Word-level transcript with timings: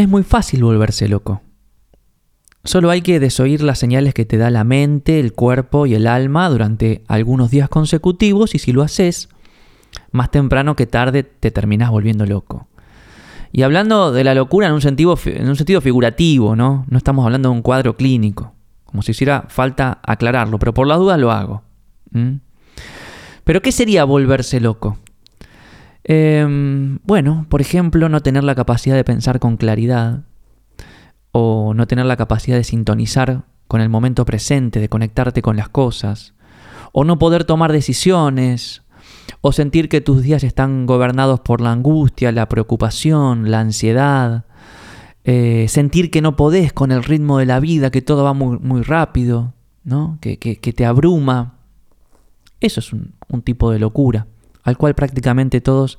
Es 0.00 0.08
muy 0.08 0.22
fácil 0.22 0.64
volverse 0.64 1.08
loco. 1.08 1.42
Solo 2.64 2.88
hay 2.88 3.02
que 3.02 3.20
desoír 3.20 3.60
las 3.60 3.78
señales 3.78 4.14
que 4.14 4.24
te 4.24 4.38
da 4.38 4.48
la 4.48 4.64
mente, 4.64 5.20
el 5.20 5.34
cuerpo 5.34 5.84
y 5.84 5.94
el 5.94 6.06
alma 6.06 6.48
durante 6.48 7.04
algunos 7.06 7.50
días 7.50 7.68
consecutivos 7.68 8.54
y 8.54 8.58
si 8.58 8.72
lo 8.72 8.80
haces, 8.80 9.28
más 10.10 10.30
temprano 10.30 10.74
que 10.74 10.86
tarde 10.86 11.22
te 11.22 11.50
terminas 11.50 11.90
volviendo 11.90 12.24
loco. 12.24 12.66
Y 13.52 13.60
hablando 13.60 14.10
de 14.10 14.24
la 14.24 14.34
locura 14.34 14.68
en 14.68 14.72
un 14.72 14.80
sentido, 14.80 15.18
en 15.26 15.50
un 15.50 15.56
sentido 15.56 15.82
figurativo, 15.82 16.56
¿no? 16.56 16.86
No 16.88 16.96
estamos 16.96 17.26
hablando 17.26 17.50
de 17.50 17.56
un 17.56 17.62
cuadro 17.62 17.94
clínico, 17.94 18.54
como 18.86 19.02
si 19.02 19.10
hiciera 19.10 19.44
falta 19.48 20.00
aclararlo, 20.02 20.58
pero 20.58 20.72
por 20.72 20.86
la 20.86 20.96
duda 20.96 21.18
lo 21.18 21.30
hago. 21.30 21.62
¿Pero 23.44 23.60
qué 23.60 23.70
sería 23.70 24.04
volverse 24.04 24.60
loco? 24.60 24.96
Em, 26.12 26.98
bueno, 27.04 27.46
por 27.48 27.60
ejemplo, 27.60 28.08
no 28.08 28.20
tener 28.20 28.42
la 28.42 28.56
capacidad 28.56 28.96
de 28.96 29.04
pensar 29.04 29.38
con 29.38 29.56
claridad, 29.56 30.24
o 31.30 31.72
no 31.72 31.86
tener 31.86 32.04
la 32.04 32.16
capacidad 32.16 32.56
de 32.56 32.64
sintonizar 32.64 33.44
con 33.68 33.80
el 33.80 33.88
momento 33.90 34.24
presente, 34.24 34.80
de 34.80 34.88
conectarte 34.88 35.40
con 35.40 35.56
las 35.56 35.68
cosas, 35.68 36.34
o 36.90 37.04
no 37.04 37.20
poder 37.20 37.44
tomar 37.44 37.70
decisiones, 37.70 38.82
o 39.40 39.52
sentir 39.52 39.88
que 39.88 40.00
tus 40.00 40.24
días 40.24 40.42
están 40.42 40.84
gobernados 40.84 41.38
por 41.38 41.60
la 41.60 41.70
angustia, 41.70 42.32
la 42.32 42.48
preocupación, 42.48 43.48
la 43.52 43.60
ansiedad, 43.60 44.46
eh, 45.22 45.66
sentir 45.68 46.10
que 46.10 46.22
no 46.22 46.34
podés 46.34 46.72
con 46.72 46.90
el 46.90 47.04
ritmo 47.04 47.38
de 47.38 47.46
la 47.46 47.60
vida, 47.60 47.92
que 47.92 48.02
todo 48.02 48.24
va 48.24 48.32
muy, 48.32 48.58
muy 48.58 48.82
rápido, 48.82 49.54
¿no? 49.84 50.18
que, 50.20 50.36
te 50.36 50.84
abruma. 50.84 51.54
Eso 52.60 52.80
es 52.80 52.92
un, 52.92 53.14
un 53.28 53.42
tipo 53.42 53.70
de 53.70 53.78
locura, 53.78 54.26
al 54.62 54.76
cual 54.76 54.94
prácticamente 54.94 55.60
todos 55.60 55.98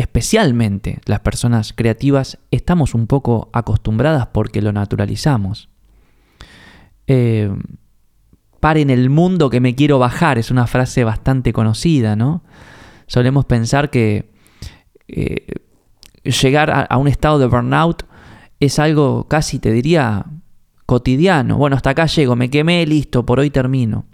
especialmente 0.00 1.00
las 1.04 1.20
personas 1.20 1.74
creativas, 1.74 2.38
estamos 2.50 2.94
un 2.94 3.06
poco 3.06 3.50
acostumbradas 3.52 4.28
porque 4.28 4.62
lo 4.62 4.72
naturalizamos. 4.72 5.68
Eh, 7.06 7.52
paren 8.60 8.88
el 8.88 9.10
mundo 9.10 9.50
que 9.50 9.60
me 9.60 9.74
quiero 9.74 9.98
bajar, 9.98 10.38
es 10.38 10.50
una 10.50 10.66
frase 10.66 11.04
bastante 11.04 11.52
conocida, 11.52 12.16
¿no? 12.16 12.42
Solemos 13.06 13.44
pensar 13.44 13.90
que 13.90 14.30
eh, 15.08 15.46
llegar 16.22 16.86
a, 16.88 16.96
un 16.96 17.08
estado 17.08 17.38
de 17.38 17.46
burnout 17.46 18.04
es 18.58 18.78
algo 18.78 19.28
casi, 19.28 19.58
te 19.58 19.70
diría, 19.70 20.24
cotidiano. 20.86 21.58
Bueno, 21.58 21.76
hasta 21.76 21.90
acá 21.90 22.06
llego, 22.06 22.36
me 22.36 22.48
quemé, 22.48 22.86
listo, 22.86 23.26
por 23.26 23.38
hoy 23.38 23.50
termino. 23.50 24.06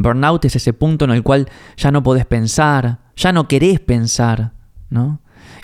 Burnout 0.00 0.46
es 0.46 0.56
ese 0.56 0.72
punto 0.72 1.04
en 1.04 1.10
el 1.10 1.22
cual 1.22 1.46
ya 1.76 1.90
no 1.90 2.02
podés 2.02 2.24
pensar, 2.24 3.00
ya 3.16 3.32
no 3.32 3.46
querés 3.48 3.80
pensar, 3.80 4.52
¿no? 4.88 5.20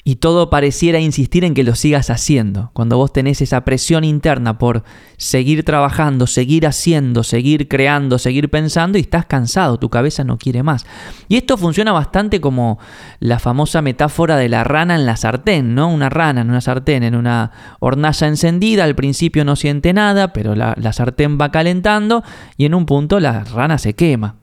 Y 0.08 0.16
todo 0.16 0.50
pareciera 0.50 1.00
insistir 1.00 1.44
en 1.44 1.52
que 1.52 1.64
lo 1.64 1.74
sigas 1.74 2.10
haciendo. 2.10 2.70
Cuando 2.74 2.96
vos 2.96 3.12
tenés 3.12 3.42
esa 3.42 3.64
presión 3.64 4.04
interna 4.04 4.56
por 4.56 4.84
seguir 5.16 5.64
trabajando, 5.64 6.28
seguir 6.28 6.64
haciendo, 6.64 7.24
seguir 7.24 7.66
creando, 7.66 8.20
seguir 8.20 8.48
pensando 8.48 8.98
y 8.98 9.00
estás 9.00 9.26
cansado, 9.26 9.80
tu 9.80 9.90
cabeza 9.90 10.22
no 10.22 10.38
quiere 10.38 10.62
más. 10.62 10.86
Y 11.26 11.36
esto 11.36 11.56
funciona 11.56 11.90
bastante 11.90 12.40
como 12.40 12.78
la 13.18 13.40
famosa 13.40 13.82
metáfora 13.82 14.36
de 14.36 14.48
la 14.48 14.62
rana 14.62 14.94
en 14.94 15.06
la 15.06 15.16
sartén, 15.16 15.74
¿no? 15.74 15.88
Una 15.88 16.08
rana 16.08 16.42
en 16.42 16.50
una 16.50 16.60
sartén, 16.60 17.02
en 17.02 17.16
una 17.16 17.50
hornalla 17.80 18.28
encendida, 18.28 18.84
al 18.84 18.94
principio 18.94 19.44
no 19.44 19.56
siente 19.56 19.92
nada, 19.92 20.32
pero 20.32 20.54
la, 20.54 20.76
la 20.78 20.92
sartén 20.92 21.36
va 21.36 21.50
calentando 21.50 22.22
y 22.56 22.66
en 22.66 22.74
un 22.74 22.86
punto 22.86 23.18
la 23.18 23.42
rana 23.42 23.76
se 23.76 23.94
quema. 23.94 24.36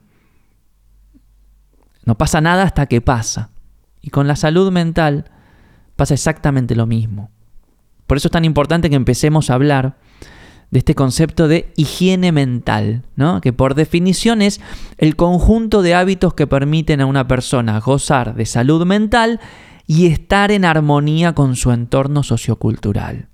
No 2.04 2.18
pasa 2.18 2.42
nada 2.42 2.64
hasta 2.64 2.84
que 2.84 3.00
pasa. 3.00 3.48
Y 4.02 4.10
con 4.10 4.28
la 4.28 4.36
salud 4.36 4.70
mental 4.70 5.30
pasa 5.96 6.14
exactamente 6.14 6.74
lo 6.74 6.86
mismo. 6.86 7.30
Por 8.06 8.16
eso 8.16 8.28
es 8.28 8.32
tan 8.32 8.44
importante 8.44 8.90
que 8.90 8.96
empecemos 8.96 9.50
a 9.50 9.54
hablar 9.54 9.96
de 10.70 10.78
este 10.78 10.94
concepto 10.94 11.46
de 11.48 11.72
higiene 11.76 12.32
mental, 12.32 13.04
¿no? 13.16 13.40
que 13.40 13.52
por 13.52 13.74
definición 13.74 14.42
es 14.42 14.60
el 14.98 15.16
conjunto 15.16 15.82
de 15.82 15.94
hábitos 15.94 16.34
que 16.34 16.46
permiten 16.46 17.00
a 17.00 17.06
una 17.06 17.28
persona 17.28 17.78
gozar 17.80 18.34
de 18.34 18.44
salud 18.44 18.84
mental 18.84 19.40
y 19.86 20.06
estar 20.06 20.50
en 20.50 20.64
armonía 20.64 21.34
con 21.34 21.56
su 21.56 21.70
entorno 21.70 22.22
sociocultural. 22.22 23.28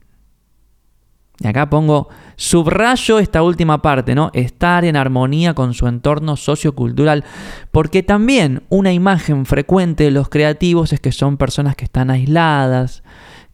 Y 1.42 1.46
acá 1.46 1.70
pongo, 1.70 2.08
subrayo 2.36 3.18
esta 3.18 3.42
última 3.42 3.80
parte, 3.80 4.14
¿no? 4.14 4.30
Estar 4.34 4.84
en 4.84 4.94
armonía 4.94 5.54
con 5.54 5.72
su 5.72 5.88
entorno 5.88 6.36
sociocultural, 6.36 7.24
porque 7.70 8.02
también 8.02 8.62
una 8.68 8.92
imagen 8.92 9.46
frecuente 9.46 10.04
de 10.04 10.10
los 10.10 10.28
creativos 10.28 10.92
es 10.92 11.00
que 11.00 11.12
son 11.12 11.38
personas 11.38 11.76
que 11.76 11.84
están 11.86 12.10
aisladas, 12.10 13.02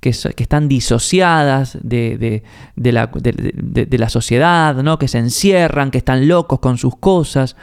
que, 0.00 0.10
están 0.10 0.68
disociadas 0.68 1.78
de, 1.80 2.42
la, 2.74 3.06
de, 3.06 3.98
la, 3.98 4.08
sociedad, 4.08 4.74
¿no? 4.82 4.98
Que 4.98 5.06
se 5.06 5.18
encierran, 5.18 5.92
que 5.92 5.98
están 5.98 6.26
locos 6.26 6.58
con 6.58 6.78
sus 6.78 6.96
cosas. 6.96 7.56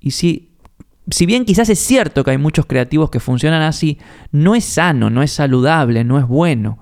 Y 0.00 0.12
si, 0.12 0.52
si 1.10 1.26
bien 1.26 1.44
quizás 1.44 1.68
es 1.70 1.80
cierto 1.80 2.22
que 2.22 2.30
hay 2.30 2.38
muchos 2.38 2.66
creativos 2.66 3.10
que 3.10 3.18
funcionan 3.18 3.62
así, 3.62 3.98
no 4.30 4.54
es 4.54 4.64
sano, 4.64 5.10
no 5.10 5.24
es 5.24 5.32
saludable, 5.32 6.04
no 6.04 6.18
es 6.18 6.26
bueno 6.26 6.78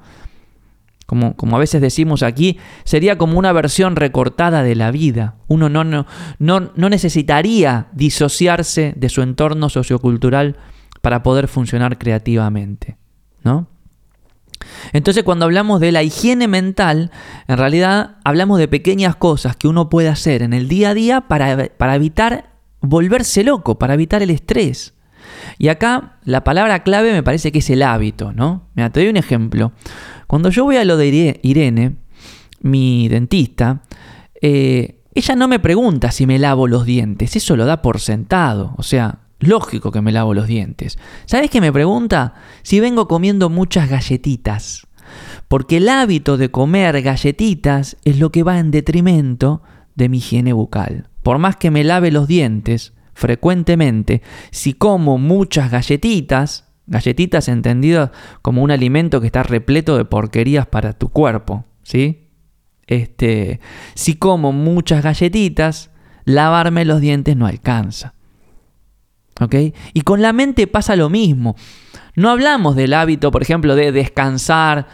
como, 1.07 1.37
como, 1.37 1.57
a 1.57 1.59
veces 1.59 1.81
decimos 1.81 2.23
aquí, 2.23 2.59
sería 2.85 3.19
como 3.19 3.39
una 3.39 3.53
versión 3.53 3.97
recortada 3.97 4.63
de 4.63 4.75
la 4.75 4.91
vida. 4.91 5.37
Uno 5.49 5.69
no, 5.69 5.85
no, 5.85 6.07
no, 6.39 6.73
no 6.75 6.89
necesitaría 6.89 7.89
disociarse 7.93 8.95
de 8.97 9.09
su 9.09 9.23
entorno 9.23 9.69
sociocultural 9.69 10.57
para 11.01 11.23
poder 11.23 11.49
funcionar 11.49 11.99
creativamente. 11.99 12.97
¿no? 13.43 13.69
Entonces 14.93 15.23
cuando 15.25 15.45
hablamos 15.45 15.81
de 15.81 15.93
la 15.93 16.03
higiene 16.03 16.49
mental, 16.49 17.11
en 17.49 17.59
realidad 17.59 18.17
hablamos 18.25 18.59
de 18.59 18.69
pequeñas 18.69 19.17
cosas 19.17 19.57
que 19.57 19.69
uno 19.69 19.89
puede 19.89 20.09
hacer 20.09 20.43
en 20.43 20.53
el 20.53 20.69
día 20.69 20.91
a 20.91 20.95
día 20.95 21.21
para, 21.23 21.69
para 21.77 21.95
evitar 21.95 22.51
volverse 22.81 23.45
loco, 23.45 23.79
para 23.79 23.95
evitar 23.95 24.23
el 24.23 24.31
estrés. 24.31 24.95
Y 25.59 25.69
acá 25.69 26.19
la 26.25 26.45
palabra 26.45 26.83
clave 26.83 27.13
me 27.13 27.23
parece 27.23 27.53
que 27.53 27.59
es 27.59 27.71
el 27.71 27.83
hábito, 27.83 28.33
¿no? 28.33 28.69
Mira, 28.75 28.91
te 28.91 29.01
doy 29.01 29.09
un 29.09 29.17
ejemplo. 29.17 29.73
Cuando 30.27 30.51
yo 30.51 30.65
voy 30.65 30.77
a 30.77 30.85
lo 30.85 30.97
de 30.97 31.39
Irene, 31.43 31.97
mi 32.61 33.09
dentista, 33.09 33.83
eh, 34.41 35.01
ella 35.15 35.37
no 35.37 35.49
me 35.49 35.59
pregunta 35.59 36.11
si 36.11 36.27
me 36.27 36.39
lavo 36.39 36.67
los 36.67 36.85
dientes, 36.85 37.37
eso 37.37 37.57
lo 37.57 37.67
da 37.67 37.83
por 37.83 38.01
sentado, 38.01 38.75
o 38.79 38.83
sea, 38.83 39.21
lógico 39.39 39.93
que 39.93 40.01
me 40.01 40.13
lavo 40.13 40.35
los 40.35 40.47
dientes. 40.47 40.99
¿Sabes 41.27 41.51
qué 41.51 41.61
me 41.61 41.73
pregunta? 41.73 42.35
Si 42.63 42.81
vengo 42.81 43.07
comiendo 43.07 43.49
muchas 43.49 43.89
galletitas. 43.89 44.87
Porque 45.49 45.77
el 45.77 45.89
hábito 45.89 46.37
de 46.37 46.51
comer 46.51 47.03
galletitas 47.03 47.97
es 48.05 48.19
lo 48.19 48.33
que 48.33 48.43
va 48.43 48.59
en 48.59 48.71
detrimento 48.71 49.63
de 49.95 50.09
mi 50.09 50.19
higiene 50.19 50.53
bucal. 50.53 51.09
Por 51.23 51.39
más 51.39 51.57
que 51.57 51.71
me 51.71 51.85
lave 51.85 52.11
los 52.11 52.27
dientes 52.27 52.93
frecuentemente, 53.15 54.23
si 54.51 54.75
como 54.75 55.19
muchas 55.19 55.71
galletitas, 55.71 56.65
Galletitas 56.87 57.49
entendidas 57.49 58.11
como 58.43 58.63
un 58.63 58.71
alimento 58.71 59.21
que 59.21 59.27
está 59.27 59.43
repleto 59.43 59.97
de 59.97 60.05
porquerías 60.05 60.67
para 60.67 60.93
tu 60.93 61.09
cuerpo, 61.09 61.65
¿sí? 61.83 62.29
Este, 62.87 63.61
si 63.95 64.17
como 64.17 64.53
muchas 64.53 65.03
galletitas, 65.03 65.91
lavarme 66.25 66.85
los 66.85 67.01
dientes 67.01 67.37
no 67.37 67.47
alcanza. 67.47 68.13
¿Ok? 69.41 69.55
Y 69.95 70.03
con 70.03 70.21
la 70.21 70.35
mente 70.35 70.67
pasa 70.67 70.95
lo 70.95 71.09
mismo. 71.09 71.57
No 72.17 72.31
hablamos 72.31 72.77
del 72.77 72.93
hábito, 72.93 73.31
por 73.31 73.43
ejemplo, 73.43 73.75
de 73.75 73.91
descansar, 73.91 74.87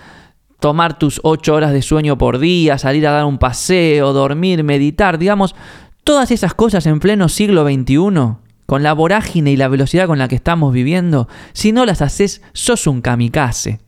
tomar 0.60 0.96
tus 0.96 1.20
ocho 1.24 1.54
horas 1.54 1.72
de 1.72 1.82
sueño 1.82 2.16
por 2.16 2.38
día, 2.38 2.78
salir 2.78 3.06
a 3.08 3.10
dar 3.10 3.24
un 3.24 3.38
paseo, 3.38 4.12
dormir, 4.12 4.62
meditar, 4.62 5.18
digamos, 5.18 5.56
todas 6.04 6.30
esas 6.30 6.54
cosas 6.54 6.86
en 6.86 7.00
pleno 7.00 7.28
siglo 7.28 7.64
XXI 7.64 8.36
con 8.66 8.82
la 8.82 8.92
vorágine 8.92 9.50
y 9.50 9.56
la 9.56 9.68
velocidad 9.68 10.06
con 10.06 10.18
la 10.18 10.28
que 10.28 10.36
estamos 10.36 10.72
viviendo, 10.72 11.28
si 11.52 11.72
no 11.72 11.84
las 11.84 12.02
haces, 12.02 12.42
sos 12.52 12.86
un 12.86 13.00
kamikaze. 13.00 13.80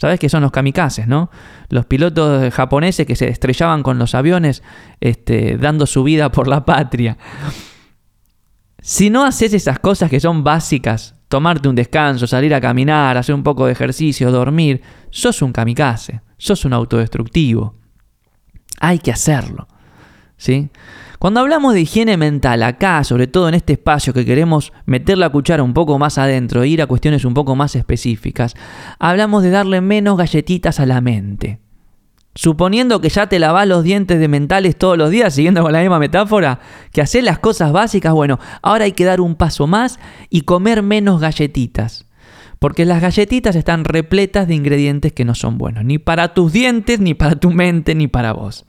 ¿Sabes 0.00 0.18
qué 0.18 0.28
son 0.30 0.42
los 0.42 0.50
kamikazes, 0.50 1.06
no? 1.06 1.30
Los 1.68 1.84
pilotos 1.84 2.54
japoneses 2.54 3.06
que 3.06 3.16
se 3.16 3.28
estrellaban 3.28 3.82
con 3.82 3.98
los 3.98 4.14
aviones 4.14 4.62
este, 5.00 5.58
dando 5.58 5.84
su 5.86 6.04
vida 6.04 6.32
por 6.32 6.48
la 6.48 6.64
patria. 6.64 7.18
Si 8.80 9.10
no 9.10 9.24
haces 9.24 9.52
esas 9.52 9.78
cosas 9.78 10.08
que 10.08 10.20
son 10.20 10.42
básicas, 10.42 11.16
tomarte 11.28 11.68
un 11.68 11.74
descanso, 11.74 12.26
salir 12.26 12.54
a 12.54 12.60
caminar, 12.60 13.16
hacer 13.18 13.34
un 13.34 13.42
poco 13.42 13.66
de 13.66 13.72
ejercicio, 13.72 14.32
dormir, 14.32 14.80
sos 15.10 15.42
un 15.42 15.52
kamikaze, 15.52 16.22
sos 16.38 16.64
un 16.64 16.72
autodestructivo. 16.72 17.74
Hay 18.80 19.00
que 19.00 19.12
hacerlo. 19.12 19.68
¿Sí? 20.38 20.70
Cuando 21.20 21.40
hablamos 21.40 21.74
de 21.74 21.82
higiene 21.82 22.16
mental 22.16 22.62
acá, 22.62 23.04
sobre 23.04 23.26
todo 23.26 23.50
en 23.50 23.54
este 23.54 23.74
espacio 23.74 24.14
que 24.14 24.24
queremos 24.24 24.72
meter 24.86 25.18
la 25.18 25.28
cuchara 25.28 25.62
un 25.62 25.74
poco 25.74 25.98
más 25.98 26.16
adentro 26.16 26.62
e 26.62 26.68
ir 26.68 26.80
a 26.80 26.86
cuestiones 26.86 27.26
un 27.26 27.34
poco 27.34 27.54
más 27.54 27.76
específicas, 27.76 28.54
hablamos 28.98 29.42
de 29.42 29.50
darle 29.50 29.82
menos 29.82 30.16
galletitas 30.16 30.80
a 30.80 30.86
la 30.86 31.02
mente. 31.02 31.60
Suponiendo 32.34 33.02
que 33.02 33.10
ya 33.10 33.26
te 33.26 33.38
lavas 33.38 33.68
los 33.68 33.84
dientes 33.84 34.18
de 34.18 34.28
mentales 34.28 34.78
todos 34.78 34.96
los 34.96 35.10
días, 35.10 35.34
siguiendo 35.34 35.60
con 35.62 35.74
la 35.74 35.82
misma 35.82 35.98
metáfora, 35.98 36.60
que 36.90 37.02
hacer 37.02 37.22
las 37.22 37.38
cosas 37.38 37.70
básicas, 37.70 38.14
bueno, 38.14 38.38
ahora 38.62 38.86
hay 38.86 38.92
que 38.92 39.04
dar 39.04 39.20
un 39.20 39.34
paso 39.34 39.66
más 39.66 40.00
y 40.30 40.40
comer 40.40 40.82
menos 40.82 41.20
galletitas. 41.20 42.06
Porque 42.58 42.86
las 42.86 43.02
galletitas 43.02 43.56
están 43.56 43.84
repletas 43.84 44.48
de 44.48 44.54
ingredientes 44.54 45.12
que 45.12 45.26
no 45.26 45.34
son 45.34 45.58
buenos, 45.58 45.84
ni 45.84 45.98
para 45.98 46.32
tus 46.32 46.50
dientes, 46.50 46.98
ni 46.98 47.12
para 47.12 47.36
tu 47.36 47.50
mente, 47.50 47.94
ni 47.94 48.08
para 48.08 48.32
vos. 48.32 48.64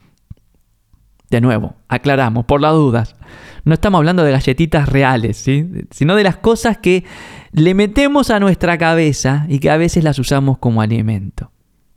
De 1.32 1.40
nuevo, 1.40 1.76
aclaramos, 1.88 2.44
por 2.44 2.60
las 2.60 2.74
dudas. 2.74 3.16
No 3.64 3.74
estamos 3.74 4.00
hablando 4.00 4.24
de 4.24 4.34
galletitas 4.34 4.90
reales, 4.90 5.38
¿sí? 5.38 5.66
sino 5.90 6.18
de 6.18 6.26
las 6.26 6.36
cosas 6.36 6.78
que 6.78 7.06
le 7.54 7.74
metemos 7.74 8.30
a 8.30 8.42
nuestra 8.42 8.78
cabeza 8.78 9.46
y 9.48 9.60
que 9.60 9.70
a 9.70 9.78
veces 9.78 10.04
las 10.04 10.20
usamos 10.20 10.58
como 10.58 10.82
alimento. 10.82 11.50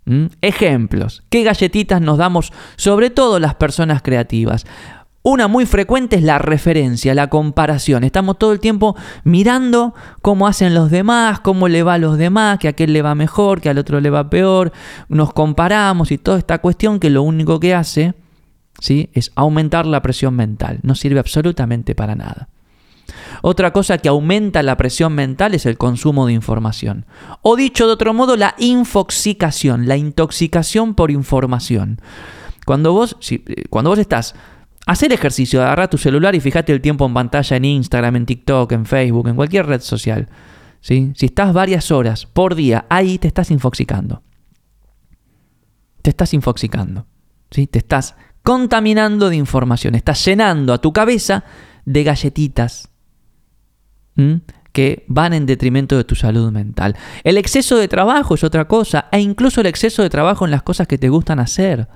¿Mm? 0.04 0.26
Ejemplos. 0.40 1.24
¿Qué 1.30 1.42
galletitas 1.42 2.00
nos 2.00 2.16
damos 2.16 2.52
sobre 2.76 3.10
todo 3.10 3.40
las 3.40 3.56
personas 3.56 4.02
creativas? 4.02 4.66
Una 5.24 5.48
muy 5.48 5.66
frecuente 5.66 6.14
es 6.14 6.22
la 6.22 6.38
referencia, 6.38 7.12
la 7.12 7.28
comparación. 7.28 8.04
Estamos 8.04 8.38
todo 8.38 8.52
el 8.52 8.60
tiempo 8.60 8.94
mirando 9.24 9.94
cómo 10.22 10.46
hacen 10.46 10.74
los 10.74 10.92
demás, 10.92 11.40
cómo 11.40 11.66
le 11.66 11.82
va 11.82 11.94
a 11.94 11.98
los 11.98 12.18
demás, 12.18 12.60
que 12.60 12.68
a 12.68 12.70
aquel 12.70 12.92
le 12.92 13.02
va 13.02 13.16
mejor, 13.16 13.60
que 13.60 13.68
al 13.68 13.78
otro 13.78 14.00
le 14.00 14.10
va 14.10 14.30
peor. 14.30 14.70
Nos 15.08 15.32
comparamos 15.32 16.12
y 16.12 16.18
toda 16.18 16.38
esta 16.38 16.58
cuestión 16.58 17.00
que 17.00 17.10
lo 17.10 17.24
único 17.24 17.58
que 17.58 17.74
hace 17.74 18.14
¿sí? 18.80 19.10
es 19.12 19.32
aumentar 19.34 19.86
la 19.86 20.02
presión 20.02 20.34
mental. 20.34 20.80
No 20.82 20.94
sirve 20.94 21.20
absolutamente 21.20 21.94
para 21.94 22.14
nada. 22.14 22.48
Otra 23.42 23.72
cosa 23.72 23.98
que 23.98 24.08
aumenta 24.08 24.62
la 24.62 24.76
presión 24.76 25.14
mental 25.14 25.54
es 25.54 25.66
el 25.66 25.76
consumo 25.76 26.26
de 26.26 26.32
información. 26.32 27.06
O 27.42 27.56
dicho 27.56 27.86
de 27.86 27.92
otro 27.92 28.14
modo, 28.14 28.36
la 28.36 28.54
infoxicación, 28.58 29.86
la 29.86 29.96
intoxicación 29.96 30.94
por 30.94 31.10
información. 31.10 32.00
Cuando 32.64 32.92
vos, 32.92 33.16
eh, 33.30 33.64
cuando 33.68 33.90
vos 33.90 33.98
estás 33.98 34.34
Hacer 34.86 35.14
ejercicio, 35.14 35.62
agarra 35.62 35.88
tu 35.88 35.96
celular 35.96 36.34
y 36.34 36.40
fíjate 36.40 36.72
el 36.72 36.82
tiempo 36.82 37.06
en 37.06 37.14
pantalla 37.14 37.56
en 37.56 37.64
Instagram, 37.64 38.16
en 38.16 38.26
TikTok, 38.26 38.72
en 38.72 38.84
Facebook, 38.84 39.28
en 39.28 39.36
cualquier 39.36 39.66
red 39.66 39.80
social. 39.80 40.28
¿sí? 40.80 41.12
Si 41.16 41.26
estás 41.26 41.54
varias 41.54 41.90
horas 41.90 42.26
por 42.26 42.54
día 42.54 42.84
ahí, 42.90 43.18
te 43.18 43.26
estás 43.26 43.50
infoxicando. 43.50 44.22
Te 46.02 46.10
estás 46.10 46.34
infoxicando. 46.34 47.06
¿sí? 47.50 47.66
Te 47.66 47.78
estás 47.78 48.14
contaminando 48.44 49.30
de 49.30 49.36
información. 49.36 49.96
Estás 49.96 50.24
llenando 50.24 50.74
a 50.74 50.78
tu 50.78 50.92
cabeza 50.92 51.42
de 51.86 52.04
galletitas 52.04 52.90
que 54.72 55.04
van 55.08 55.32
en 55.32 55.46
detrimento 55.46 55.96
de 55.96 56.04
tu 56.04 56.14
salud 56.14 56.52
mental. 56.52 56.94
El 57.24 57.38
exceso 57.38 57.76
de 57.76 57.88
trabajo 57.88 58.34
es 58.34 58.44
otra 58.44 58.68
cosa, 58.68 59.06
e 59.10 59.20
incluso 59.20 59.60
el 59.60 59.66
exceso 59.66 60.02
de 60.02 60.10
trabajo 60.10 60.44
en 60.44 60.50
las 60.50 60.62
cosas 60.62 60.86
que 60.86 60.98
te 60.98 61.08
gustan 61.08 61.40
hacer. 61.40 61.88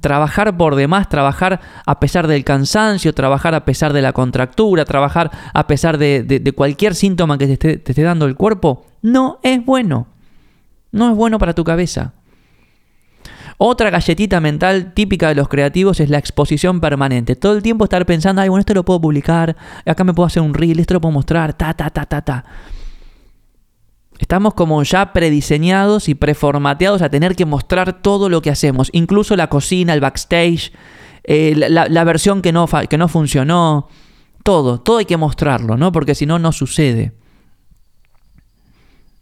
Trabajar 0.00 0.56
por 0.56 0.76
demás, 0.76 1.08
trabajar 1.08 1.60
a 1.84 2.00
pesar 2.00 2.26
del 2.28 2.44
cansancio, 2.44 3.12
trabajar 3.12 3.54
a 3.54 3.64
pesar 3.64 3.92
de 3.92 4.00
la 4.00 4.12
contractura, 4.12 4.84
trabajar 4.84 5.30
a 5.52 5.66
pesar 5.66 5.98
de, 5.98 6.52
cualquier 6.54 6.94
síntoma 6.94 7.36
que 7.36 7.56
te 7.56 7.82
esté 7.84 8.02
dando 8.02 8.26
el 8.26 8.36
cuerpo, 8.36 8.86
no 9.02 9.40
es 9.42 9.64
bueno. 9.64 10.06
No 10.92 11.10
es 11.10 11.16
bueno 11.16 11.38
para 11.38 11.54
tu 11.54 11.64
cabeza. 11.64 12.14
Otra 13.60 13.90
galletita 13.90 14.40
mental 14.40 14.94
típica 14.94 15.28
de 15.28 15.34
los 15.34 15.48
creativos 15.48 15.98
es 15.98 16.08
la 16.10 16.18
exposición 16.18 16.80
permanente. 16.80 17.34
Todo 17.34 17.56
el 17.56 17.62
tiempo 17.62 17.84
estar 17.84 18.06
pensando, 18.06 18.40
ay, 18.40 18.48
bueno, 18.48 18.60
esto 18.60 18.72
lo 18.72 18.84
puedo 18.84 19.00
publicar, 19.00 19.56
acá 19.84 20.04
me 20.04 20.14
puedo 20.14 20.28
hacer 20.28 20.42
un 20.42 20.54
reel, 20.54 20.78
esto 20.78 20.94
lo 20.94 21.00
puedo 21.00 21.12
mostrar, 21.12 21.54
ta, 21.54 21.74
ta, 21.74 21.90
ta, 21.90 22.06
ta, 22.06 22.22
ta. 22.22 22.44
Estamos 24.20 24.54
como 24.54 24.80
ya 24.84 25.12
prediseñados 25.12 26.08
y 26.08 26.14
preformateados 26.14 27.02
a 27.02 27.08
tener 27.08 27.34
que 27.34 27.46
mostrar 27.46 28.00
todo 28.00 28.28
lo 28.28 28.42
que 28.42 28.50
hacemos, 28.50 28.90
incluso 28.92 29.34
la 29.34 29.48
cocina, 29.48 29.92
el 29.92 30.00
backstage, 30.00 30.72
eh, 31.24 31.54
la, 31.56 32.04
versión 32.04 32.42
que 32.42 32.52
no, 32.52 32.68
que 32.88 32.96
no 32.96 33.08
funcionó, 33.08 33.88
todo, 34.44 34.80
todo 34.80 34.98
hay 34.98 35.04
que 35.04 35.16
mostrarlo, 35.16 35.76
¿no? 35.76 35.90
Porque 35.90 36.14
si 36.14 36.26
no, 36.26 36.38
no 36.38 36.52
sucede. 36.52 37.12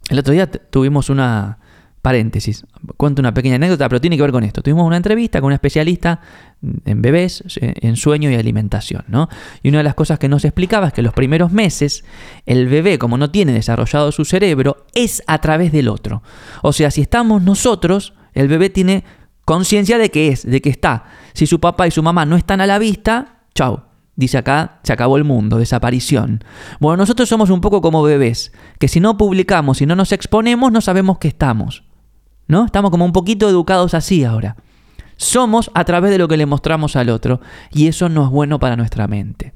El 0.09 0.19
otro 0.19 0.33
día 0.33 0.49
tuvimos 0.49 1.09
una, 1.09 1.59
Paréntesis, 2.07 2.65
cuento 2.95 3.21
una 3.21 3.33
pequeña 3.33 3.55
anécdota, 3.55 3.89
pero 3.89 3.99
tiene 3.99 4.15
que 4.15 4.21
ver 4.21 4.31
con 4.31 4.45
esto. 4.45 4.61
Tuvimos 4.61 4.87
una 4.87 4.95
entrevista 4.95 5.41
con 5.41 5.47
un 5.47 5.53
especialista 5.53 6.21
en 6.85 7.01
bebés, 7.01 7.43
en 7.59 7.97
sueño 7.97 8.31
y 8.31 8.35
alimentación, 8.35 9.03
¿no? 9.09 9.27
Y 9.61 9.67
una 9.67 9.79
de 9.79 9.83
las 9.83 9.93
cosas 9.93 10.17
que 10.17 10.29
nos 10.29 10.45
explicaba 10.45 10.87
es 10.87 10.93
que 10.93 11.01
los 11.01 11.13
primeros 11.13 11.51
meses 11.51 12.05
el 12.45 12.67
bebé, 12.67 12.97
como 12.97 13.17
no 13.17 13.29
tiene 13.29 13.51
desarrollado 13.51 14.13
su 14.13 14.23
cerebro, 14.23 14.85
es 14.93 15.21
a 15.27 15.39
través 15.39 15.73
del 15.73 15.89
otro. 15.89 16.23
O 16.61 16.71
sea, 16.71 16.91
si 16.91 17.01
estamos 17.01 17.41
nosotros, 17.41 18.13
el 18.31 18.47
bebé 18.47 18.69
tiene 18.69 19.03
conciencia 19.43 19.97
de 19.97 20.09
que 20.09 20.29
es, 20.29 20.49
de 20.49 20.61
que 20.61 20.69
está. 20.69 21.07
Si 21.33 21.45
su 21.45 21.59
papá 21.59 21.87
y 21.87 21.91
su 21.91 22.03
mamá 22.03 22.25
no 22.25 22.37
están 22.37 22.61
a 22.61 22.67
la 22.67 22.79
vista, 22.79 23.41
chau, 23.53 23.81
Dice 24.15 24.39
acá, 24.39 24.79
se 24.81 24.93
acabó 24.93 25.17
el 25.17 25.25
mundo, 25.25 25.59
desaparición. 25.59 26.43
Bueno, 26.79 26.97
nosotros 26.97 27.29
somos 27.29 27.51
un 27.51 27.61
poco 27.61 27.81
como 27.81 28.01
bebés, 28.01 28.51
que 28.79 28.87
si 28.87 28.99
no 28.99 29.15
publicamos, 29.15 29.77
si 29.77 29.85
no 29.85 29.95
nos 29.95 30.11
exponemos, 30.11 30.71
no 30.71 30.81
sabemos 30.81 31.19
que 31.19 31.27
estamos. 31.27 31.83
¿No? 32.47 32.65
Estamos 32.65 32.91
como 32.91 33.05
un 33.05 33.13
poquito 33.13 33.49
educados 33.49 33.93
así 33.93 34.23
ahora. 34.23 34.55
Somos 35.17 35.71
a 35.73 35.83
través 35.83 36.11
de 36.11 36.17
lo 36.17 36.27
que 36.27 36.37
le 36.37 36.45
mostramos 36.45 36.95
al 36.95 37.09
otro 37.09 37.41
y 37.71 37.87
eso 37.87 38.07
no 38.09 38.25
es 38.25 38.29
bueno 38.29 38.59
para 38.59 38.75
nuestra 38.75 39.07
mente. 39.07 39.53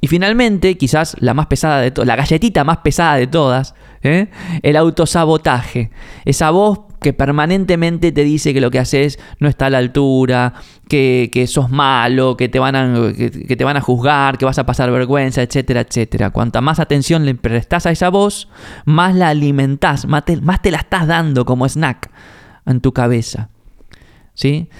Y 0.00 0.06
finalmente, 0.06 0.76
quizás 0.76 1.16
la 1.20 1.34
más 1.34 1.46
pesada 1.46 1.80
de 1.80 1.92
la 2.04 2.14
galletita 2.14 2.62
más 2.62 2.78
pesada 2.78 3.16
de 3.16 3.26
todas, 3.26 3.74
¿eh? 4.02 4.28
el 4.62 4.76
autosabotaje. 4.76 5.90
Esa 6.24 6.50
voz 6.50 6.80
que 7.04 7.12
permanentemente 7.12 8.12
te 8.12 8.24
dice 8.24 8.54
que 8.54 8.62
lo 8.62 8.70
que 8.70 8.78
haces 8.78 9.18
no 9.38 9.46
está 9.46 9.66
a 9.66 9.70
la 9.70 9.76
altura, 9.76 10.54
que, 10.88 11.44
sos 11.46 11.70
malo, 11.70 12.34
que 12.38 12.48
te, 12.48 12.58
van 12.58 12.74
a, 12.74 13.12
que, 13.12 13.56
te 13.56 13.62
van 13.62 13.76
a 13.76 13.82
juzgar, 13.82 14.38
que 14.38 14.46
vas 14.46 14.58
a 14.58 14.64
pasar 14.64 14.90
vergüenza, 14.90 15.42
etcétera, 15.42 15.82
etcétera. 15.82 16.30
Cuanta 16.30 16.62
más 16.62 16.80
atención 16.80 17.26
le 17.26 17.34
prestas 17.34 17.84
a 17.84 17.90
esa 17.90 18.08
voz, 18.08 18.48
más 18.86 19.14
la 19.14 19.28
alimentás, 19.28 20.06
más 20.06 20.24
te, 20.24 20.40
más 20.40 20.62
te 20.62 20.70
la 20.70 20.78
estás 20.78 21.06
dando 21.06 21.44
como 21.44 21.68
snack 21.68 22.10
en 22.64 22.80
tu 22.80 22.94
cabeza. 22.94 23.50
¿Sí? 24.32 24.70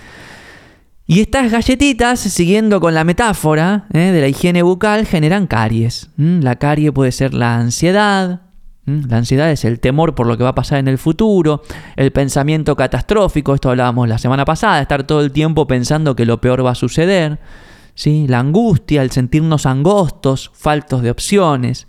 Y 1.06 1.20
estas 1.20 1.52
galletitas, 1.52 2.20
siguiendo 2.20 2.80
con 2.80 2.94
la 2.94 3.04
metáfora 3.04 3.84
¿eh? 3.92 3.98
de 3.98 4.20
la 4.22 4.28
higiene 4.28 4.62
bucal, 4.62 5.04
generan 5.04 5.46
caries. 5.46 6.08
La 6.16 6.56
carie 6.56 6.90
puede 6.90 7.12
ser 7.12 7.34
la 7.34 7.58
ansiedad, 7.58 8.40
¿Mm? 8.40 8.53
La 8.86 9.16
ansiedad 9.16 9.50
es 9.50 9.64
el 9.64 9.80
temor 9.80 10.14
por 10.14 10.26
lo 10.26 10.36
que 10.36 10.44
va 10.44 10.50
a 10.50 10.54
pasar 10.54 10.78
en 10.78 10.88
el 10.88 10.98
futuro, 10.98 11.62
el 11.96 12.12
pensamiento 12.12 12.76
catastrófico, 12.76 13.54
esto 13.54 13.70
hablábamos 13.70 14.08
la 14.08 14.18
semana 14.18 14.44
pasada, 14.44 14.82
estar 14.82 15.04
todo 15.04 15.22
el 15.22 15.32
tiempo 15.32 15.66
pensando 15.66 16.14
que 16.14 16.26
lo 16.26 16.40
peor 16.40 16.64
va 16.64 16.72
a 16.72 16.74
suceder, 16.74 17.38
¿sí? 17.94 18.26
la 18.28 18.40
angustia, 18.40 19.00
el 19.00 19.10
sentirnos 19.10 19.64
angostos, 19.64 20.50
faltos 20.52 21.02
de 21.02 21.10
opciones. 21.10 21.86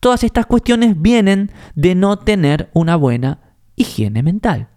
Todas 0.00 0.24
estas 0.24 0.46
cuestiones 0.46 1.00
vienen 1.00 1.52
de 1.74 1.94
no 1.94 2.18
tener 2.18 2.70
una 2.72 2.96
buena 2.96 3.40
higiene 3.76 4.22
mental. 4.22 4.68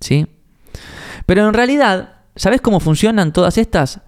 ¿Sí? 0.00 0.26
Pero 1.26 1.46
en 1.46 1.52
realidad, 1.52 2.14
¿sabes 2.36 2.62
cómo 2.62 2.80
funcionan 2.80 3.34
todas 3.34 3.58
estas? 3.58 4.00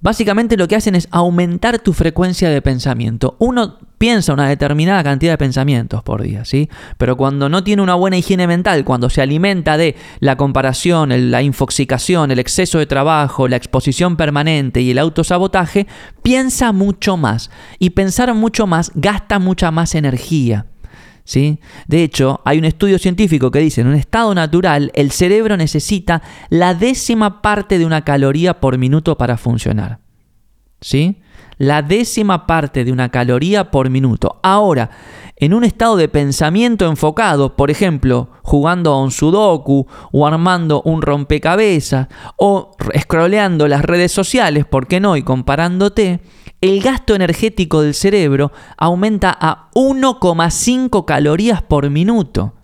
Básicamente 0.00 0.56
lo 0.56 0.68
que 0.68 0.76
hacen 0.76 0.94
es 0.94 1.08
aumentar 1.10 1.78
tu 1.78 1.94
frecuencia 1.94 2.50
de 2.50 2.60
pensamiento. 2.60 3.36
Uno 3.38 3.78
piensa 4.00 4.32
una 4.32 4.48
determinada 4.48 5.04
cantidad 5.04 5.34
de 5.34 5.36
pensamientos 5.36 6.02
por 6.02 6.22
día, 6.22 6.46
¿sí? 6.46 6.70
Pero 6.96 7.18
cuando 7.18 7.50
no 7.50 7.62
tiene 7.62 7.82
una 7.82 7.96
buena 7.96 8.16
higiene 8.16 8.46
mental, 8.46 8.82
cuando 8.82 9.10
se 9.10 9.20
alimenta 9.20 9.76
de 9.76 9.94
la 10.20 10.36
comparación, 10.36 11.30
la 11.30 11.42
infoxicación, 11.42 12.30
el 12.30 12.38
exceso 12.38 12.78
de 12.78 12.86
trabajo, 12.86 13.46
la 13.46 13.56
exposición 13.56 14.16
permanente 14.16 14.80
y 14.80 14.92
el 14.92 14.98
autosabotaje, 14.98 15.86
piensa 16.22 16.72
mucho 16.72 17.18
más. 17.18 17.50
Y 17.78 17.90
pensar 17.90 18.32
mucho 18.32 18.66
más 18.66 18.90
gasta 18.94 19.38
mucha 19.38 19.70
más 19.70 19.94
energía. 19.94 20.64
¿Sí? 21.24 21.60
De 21.86 22.02
hecho, 22.02 22.40
hay 22.46 22.56
un 22.56 22.64
estudio 22.64 22.98
científico 22.98 23.50
que 23.50 23.58
dice, 23.58 23.82
en 23.82 23.88
un 23.88 23.96
estado 23.96 24.34
natural, 24.34 24.90
el 24.94 25.10
cerebro 25.10 25.58
necesita 25.58 26.22
la 26.48 26.72
décima 26.72 27.42
parte 27.42 27.78
de 27.78 27.84
una 27.84 28.02
caloría 28.02 28.60
por 28.60 28.78
minuto 28.78 29.18
para 29.18 29.36
funcionar. 29.36 29.98
¿Sí? 30.80 31.20
La 31.60 31.82
décima 31.82 32.46
parte 32.46 32.86
de 32.86 32.90
una 32.90 33.10
caloría 33.10 33.70
por 33.70 33.90
minuto. 33.90 34.40
Ahora, 34.42 34.88
en 35.36 35.52
un 35.52 35.62
estado 35.62 35.98
de 35.98 36.08
pensamiento 36.08 36.86
enfocado, 36.86 37.54
por 37.54 37.70
ejemplo, 37.70 38.30
jugando 38.42 38.94
a 38.94 39.02
un 39.02 39.10
sudoku 39.10 39.86
o 40.10 40.26
armando 40.26 40.80
un 40.86 41.02
rompecabezas 41.02 42.08
o 42.38 42.70
scrolleando 42.98 43.68
las 43.68 43.82
redes 43.82 44.10
sociales, 44.10 44.64
¿por 44.64 44.86
qué 44.86 45.00
no? 45.00 45.18
Y 45.18 45.22
comparándote, 45.22 46.20
el 46.62 46.80
gasto 46.80 47.14
energético 47.14 47.82
del 47.82 47.92
cerebro 47.92 48.52
aumenta 48.78 49.36
a 49.38 49.68
1,5 49.74 51.04
calorías 51.04 51.60
por 51.60 51.90
minuto. 51.90 52.54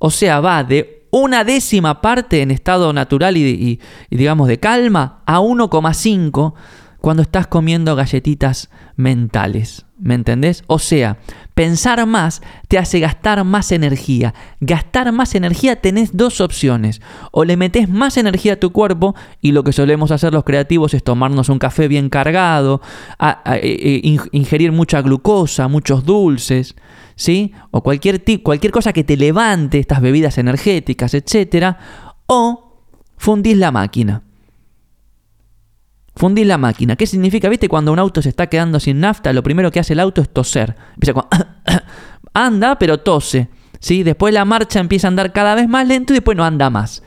O 0.00 0.10
sea, 0.10 0.40
va 0.40 0.64
de 0.64 1.06
una 1.12 1.44
décima 1.44 2.00
parte 2.00 2.42
en 2.42 2.50
estado 2.50 2.92
natural 2.92 3.36
y, 3.36 3.80
y 4.10 4.16
digamos 4.16 4.48
de 4.48 4.58
calma 4.58 5.22
a 5.26 5.38
1,5 5.38 6.54
cuando 7.04 7.22
estás 7.22 7.46
comiendo 7.46 7.96
galletitas 7.96 8.70
mentales. 8.96 9.84
¿Me 9.98 10.14
entendés? 10.14 10.64
O 10.68 10.78
sea, 10.78 11.18
pensar 11.52 12.06
más 12.06 12.40
te 12.66 12.78
hace 12.78 12.98
gastar 12.98 13.44
más 13.44 13.72
energía. 13.72 14.32
Gastar 14.60 15.12
más 15.12 15.34
energía 15.34 15.76
tenés 15.76 16.16
dos 16.16 16.40
opciones. 16.40 17.02
O 17.30 17.44
le 17.44 17.58
metes 17.58 17.90
más 17.90 18.16
energía 18.16 18.54
a 18.54 18.56
tu 18.56 18.72
cuerpo 18.72 19.14
y 19.42 19.52
lo 19.52 19.64
que 19.64 19.74
solemos 19.74 20.12
hacer 20.12 20.32
los 20.32 20.44
creativos 20.44 20.94
es 20.94 21.04
tomarnos 21.04 21.50
un 21.50 21.58
café 21.58 21.88
bien 21.88 22.08
cargado, 22.08 22.80
e, 23.20 24.00
e, 24.02 24.18
ingerir 24.32 24.72
mucha 24.72 25.02
glucosa, 25.02 25.68
muchos 25.68 26.06
dulces, 26.06 26.74
¿sí? 27.16 27.52
O 27.70 27.82
cualquier, 27.82 28.24
cualquier 28.42 28.72
cosa 28.72 28.94
que 28.94 29.04
te 29.04 29.18
levante 29.18 29.78
estas 29.78 30.00
bebidas 30.00 30.38
energéticas, 30.38 31.12
etc. 31.12 31.76
O 32.28 32.78
fundís 33.18 33.58
la 33.58 33.72
máquina. 33.72 34.22
Fundís 36.16 36.46
la 36.46 36.58
máquina. 36.58 36.96
¿Qué 36.96 37.06
significa? 37.06 37.48
¿Viste? 37.48 37.68
Cuando 37.68 37.92
un 37.92 37.98
auto 37.98 38.22
se 38.22 38.28
está 38.28 38.46
quedando 38.46 38.78
sin 38.78 39.00
nafta, 39.00 39.32
lo 39.32 39.42
primero 39.42 39.70
que 39.70 39.80
hace 39.80 39.94
el 39.94 40.00
auto 40.00 40.20
es 40.20 40.28
toser. 40.28 40.76
Empieza 40.94 41.26
anda, 42.34 42.78
pero 42.78 42.98
tose. 42.98 43.48
¿sí? 43.80 44.02
Después 44.02 44.32
la 44.32 44.44
marcha 44.44 44.80
empieza 44.80 45.08
a 45.08 45.10
andar 45.10 45.32
cada 45.32 45.54
vez 45.54 45.68
más 45.68 45.86
lento 45.86 46.12
y 46.12 46.16
después 46.16 46.36
no 46.36 46.44
anda 46.44 46.70
más. 46.70 47.02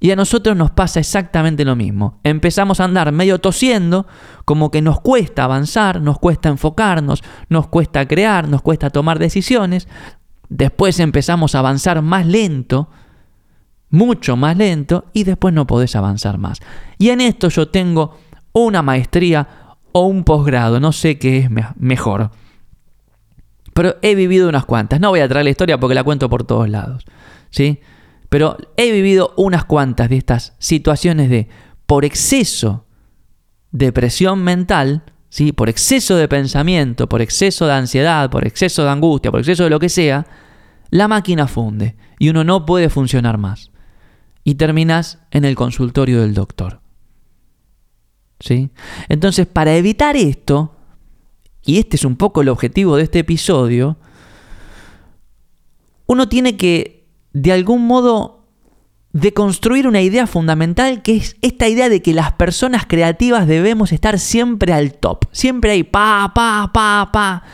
Y 0.00 0.10
a 0.10 0.16
nosotros 0.16 0.56
nos 0.56 0.70
pasa 0.70 1.00
exactamente 1.00 1.64
lo 1.64 1.76
mismo. 1.76 2.20
Empezamos 2.24 2.80
a 2.80 2.84
andar 2.84 3.10
medio 3.12 3.38
tosiendo, 3.40 4.06
como 4.44 4.70
que 4.70 4.82
nos 4.82 5.00
cuesta 5.00 5.44
avanzar, 5.44 6.00
nos 6.00 6.18
cuesta 6.18 6.48
enfocarnos, 6.48 7.22
nos 7.48 7.68
cuesta 7.68 8.06
crear, 8.06 8.48
nos 8.48 8.60
cuesta 8.60 8.90
tomar 8.90 9.18
decisiones. 9.18 9.88
Después 10.48 11.00
empezamos 11.00 11.54
a 11.54 11.60
avanzar 11.60 12.02
más 12.02 12.26
lento, 12.26 12.90
mucho 13.94 14.36
más 14.36 14.56
lento 14.56 15.06
y 15.12 15.24
después 15.24 15.54
no 15.54 15.66
podés 15.66 15.96
avanzar 15.96 16.36
más. 16.36 16.60
Y 16.98 17.10
en 17.10 17.20
esto 17.20 17.48
yo 17.48 17.68
tengo 17.68 18.18
una 18.52 18.82
maestría 18.82 19.48
o 19.92 20.06
un 20.06 20.24
posgrado, 20.24 20.80
no 20.80 20.92
sé 20.92 21.18
qué 21.18 21.38
es 21.38 21.48
mejor. 21.76 22.30
Pero 23.72 23.96
he 24.02 24.14
vivido 24.14 24.48
unas 24.48 24.64
cuantas. 24.64 25.00
No 25.00 25.10
voy 25.10 25.20
a 25.20 25.28
traer 25.28 25.44
la 25.44 25.50
historia 25.50 25.78
porque 25.78 25.94
la 25.94 26.04
cuento 26.04 26.28
por 26.28 26.44
todos 26.44 26.68
lados. 26.68 27.04
¿Sí? 27.50 27.80
Pero 28.28 28.56
he 28.76 28.90
vivido 28.90 29.32
unas 29.36 29.64
cuantas 29.64 30.08
de 30.08 30.16
estas 30.16 30.54
situaciones 30.58 31.30
de 31.30 31.48
por 31.86 32.04
exceso 32.04 32.86
de 33.70 33.92
presión 33.92 34.42
mental, 34.42 35.04
¿sí? 35.28 35.52
por 35.52 35.68
exceso 35.68 36.16
de 36.16 36.28
pensamiento, 36.28 37.08
por 37.08 37.22
exceso 37.22 37.66
de 37.66 37.74
ansiedad, 37.74 38.30
por 38.30 38.46
exceso 38.46 38.82
de 38.82 38.90
angustia, 38.90 39.30
por 39.30 39.40
exceso 39.40 39.64
de 39.64 39.70
lo 39.70 39.78
que 39.78 39.88
sea, 39.88 40.26
la 40.90 41.06
máquina 41.06 41.46
funde 41.46 41.96
y 42.18 42.28
uno 42.28 42.42
no 42.42 42.66
puede 42.66 42.88
funcionar 42.88 43.38
más 43.38 43.70
y 44.44 44.54
terminas 44.56 45.18
en 45.30 45.44
el 45.44 45.56
consultorio 45.56 46.20
del 46.20 46.34
doctor. 46.34 46.80
¿Sí? 48.38 48.70
Entonces, 49.08 49.46
para 49.46 49.74
evitar 49.74 50.16
esto, 50.16 50.76
y 51.64 51.78
este 51.78 51.96
es 51.96 52.04
un 52.04 52.16
poco 52.16 52.42
el 52.42 52.50
objetivo 52.50 52.96
de 52.96 53.04
este 53.04 53.20
episodio, 53.20 53.96
uno 56.06 56.28
tiene 56.28 56.56
que, 56.58 57.06
de 57.32 57.52
algún 57.52 57.86
modo, 57.86 58.44
deconstruir 59.14 59.86
una 59.86 60.02
idea 60.02 60.26
fundamental 60.26 61.00
que 61.02 61.16
es 61.16 61.36
esta 61.40 61.68
idea 61.68 61.88
de 61.88 62.02
que 62.02 62.12
las 62.12 62.32
personas 62.32 62.84
creativas 62.84 63.46
debemos 63.46 63.92
estar 63.92 64.18
siempre 64.18 64.72
al 64.72 64.94
top, 64.94 65.24
siempre 65.30 65.70
ahí, 65.70 65.84
pa, 65.84 66.32
pa, 66.34 66.70
pa, 66.74 67.10
pa. 67.12 67.44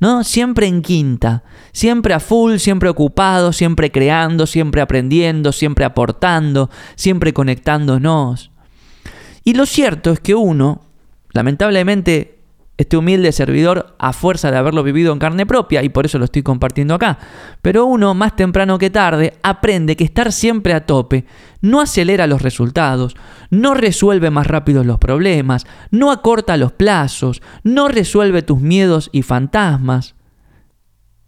¿no? 0.00 0.24
Siempre 0.24 0.66
en 0.66 0.82
quinta, 0.82 1.44
siempre 1.72 2.14
a 2.14 2.20
full, 2.20 2.56
siempre 2.56 2.88
ocupado, 2.88 3.52
siempre 3.52 3.90
creando, 3.90 4.46
siempre 4.46 4.80
aprendiendo, 4.80 5.52
siempre 5.52 5.84
aportando, 5.84 6.70
siempre 6.94 7.32
conectándonos. 7.32 8.50
Y 9.44 9.54
lo 9.54 9.66
cierto 9.66 10.12
es 10.12 10.20
que 10.20 10.34
uno, 10.34 10.82
lamentablemente, 11.32 12.38
este 12.78 12.96
humilde 12.96 13.32
servidor 13.32 13.94
a 13.98 14.12
fuerza 14.12 14.50
de 14.50 14.56
haberlo 14.56 14.82
vivido 14.82 15.12
en 15.12 15.18
carne 15.18 15.46
propia 15.46 15.82
y 15.82 15.88
por 15.88 16.06
eso 16.06 16.18
lo 16.18 16.24
estoy 16.24 16.42
compartiendo 16.42 16.94
acá. 16.94 17.18
Pero 17.60 17.84
uno, 17.84 18.14
más 18.14 18.34
temprano 18.34 18.78
que 18.78 18.90
tarde, 18.90 19.34
aprende 19.42 19.96
que 19.96 20.04
estar 20.04 20.32
siempre 20.32 20.72
a 20.74 20.86
tope 20.86 21.24
no 21.60 21.80
acelera 21.80 22.26
los 22.26 22.42
resultados, 22.42 23.14
no 23.50 23.74
resuelve 23.74 24.30
más 24.30 24.46
rápido 24.46 24.84
los 24.84 24.98
problemas, 24.98 25.64
no 25.90 26.10
acorta 26.10 26.56
los 26.56 26.72
plazos, 26.72 27.40
no 27.62 27.88
resuelve 27.88 28.42
tus 28.42 28.60
miedos 28.60 29.10
y 29.12 29.22
fantasmas. 29.22 30.14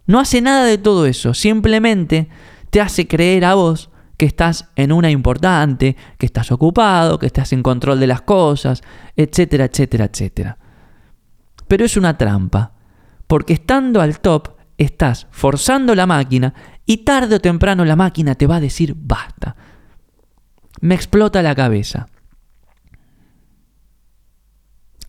No 0.06 0.20
hace 0.20 0.40
nada 0.40 0.64
de 0.64 0.78
todo 0.78 1.06
eso, 1.06 1.34
simplemente 1.34 2.28
te 2.70 2.80
hace 2.80 3.06
creer 3.06 3.44
a 3.44 3.54
vos 3.54 3.90
que 4.16 4.26
estás 4.26 4.68
en 4.76 4.92
una 4.92 5.10
importante, 5.10 5.96
que 6.18 6.26
estás 6.26 6.52
ocupado, 6.52 7.18
que 7.18 7.26
estás 7.26 7.52
en 7.52 7.62
control 7.62 8.00
de 8.00 8.06
las 8.06 8.22
cosas, 8.22 8.82
etcétera, 9.16 9.64
etcétera, 9.64 10.04
etcétera. 10.06 10.58
Pero 11.66 11.84
es 11.84 11.96
una 11.96 12.16
trampa, 12.18 12.72
porque 13.26 13.54
estando 13.54 14.00
al 14.00 14.20
top 14.20 14.56
estás 14.76 15.26
forzando 15.30 15.94
la 15.94 16.06
máquina 16.06 16.54
y 16.86 16.98
tarde 16.98 17.36
o 17.36 17.40
temprano 17.40 17.84
la 17.84 17.96
máquina 17.96 18.34
te 18.34 18.46
va 18.46 18.56
a 18.56 18.60
decir 18.60 18.94
basta. 18.96 19.56
Me 20.80 20.94
explota 20.94 21.42
la 21.42 21.54
cabeza. 21.54 22.08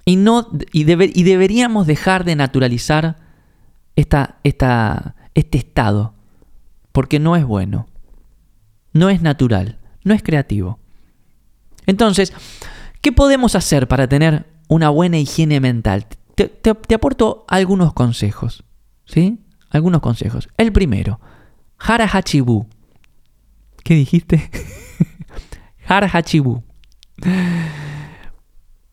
Y, 0.05 0.15
no, 0.17 0.49
y, 0.71 0.81
y 0.81 1.23
deberíamos 1.23 1.87
dejar 1.87 2.23
de 2.23 2.35
naturalizar 2.35 3.24
esta, 3.95 4.39
este 4.43 5.57
estado, 5.57 6.13
porque 6.91 7.19
no 7.19 7.35
es 7.35 7.45
bueno, 7.45 7.87
no 8.93 9.09
es 9.09 9.21
natural, 9.21 9.79
no 10.03 10.13
es 10.13 10.23
creativo. 10.23 10.79
Entonces, 11.85 12.33
¿qué 13.01 13.11
podemos 13.11 13.55
hacer 13.55 13.87
para 13.87 14.07
tener 14.07 14.45
una 14.67 14.89
buena 14.89 15.17
higiene 15.17 15.59
mental? 15.59 16.07
te, 16.35 16.93
aporto 16.93 17.45
algunos 17.47 17.93
consejos. 17.93 18.63
¿Sí? 19.05 19.39
Algunos 19.69 20.01
consejos. 20.01 20.49
El 20.57 20.71
primero, 20.71 21.19
Hara 21.77 22.09
Hachibu. 22.11 22.67
¿Qué 23.83 23.95
dijiste? 23.95 24.49
Hara 25.87 26.09
Hachibu. 26.11 26.63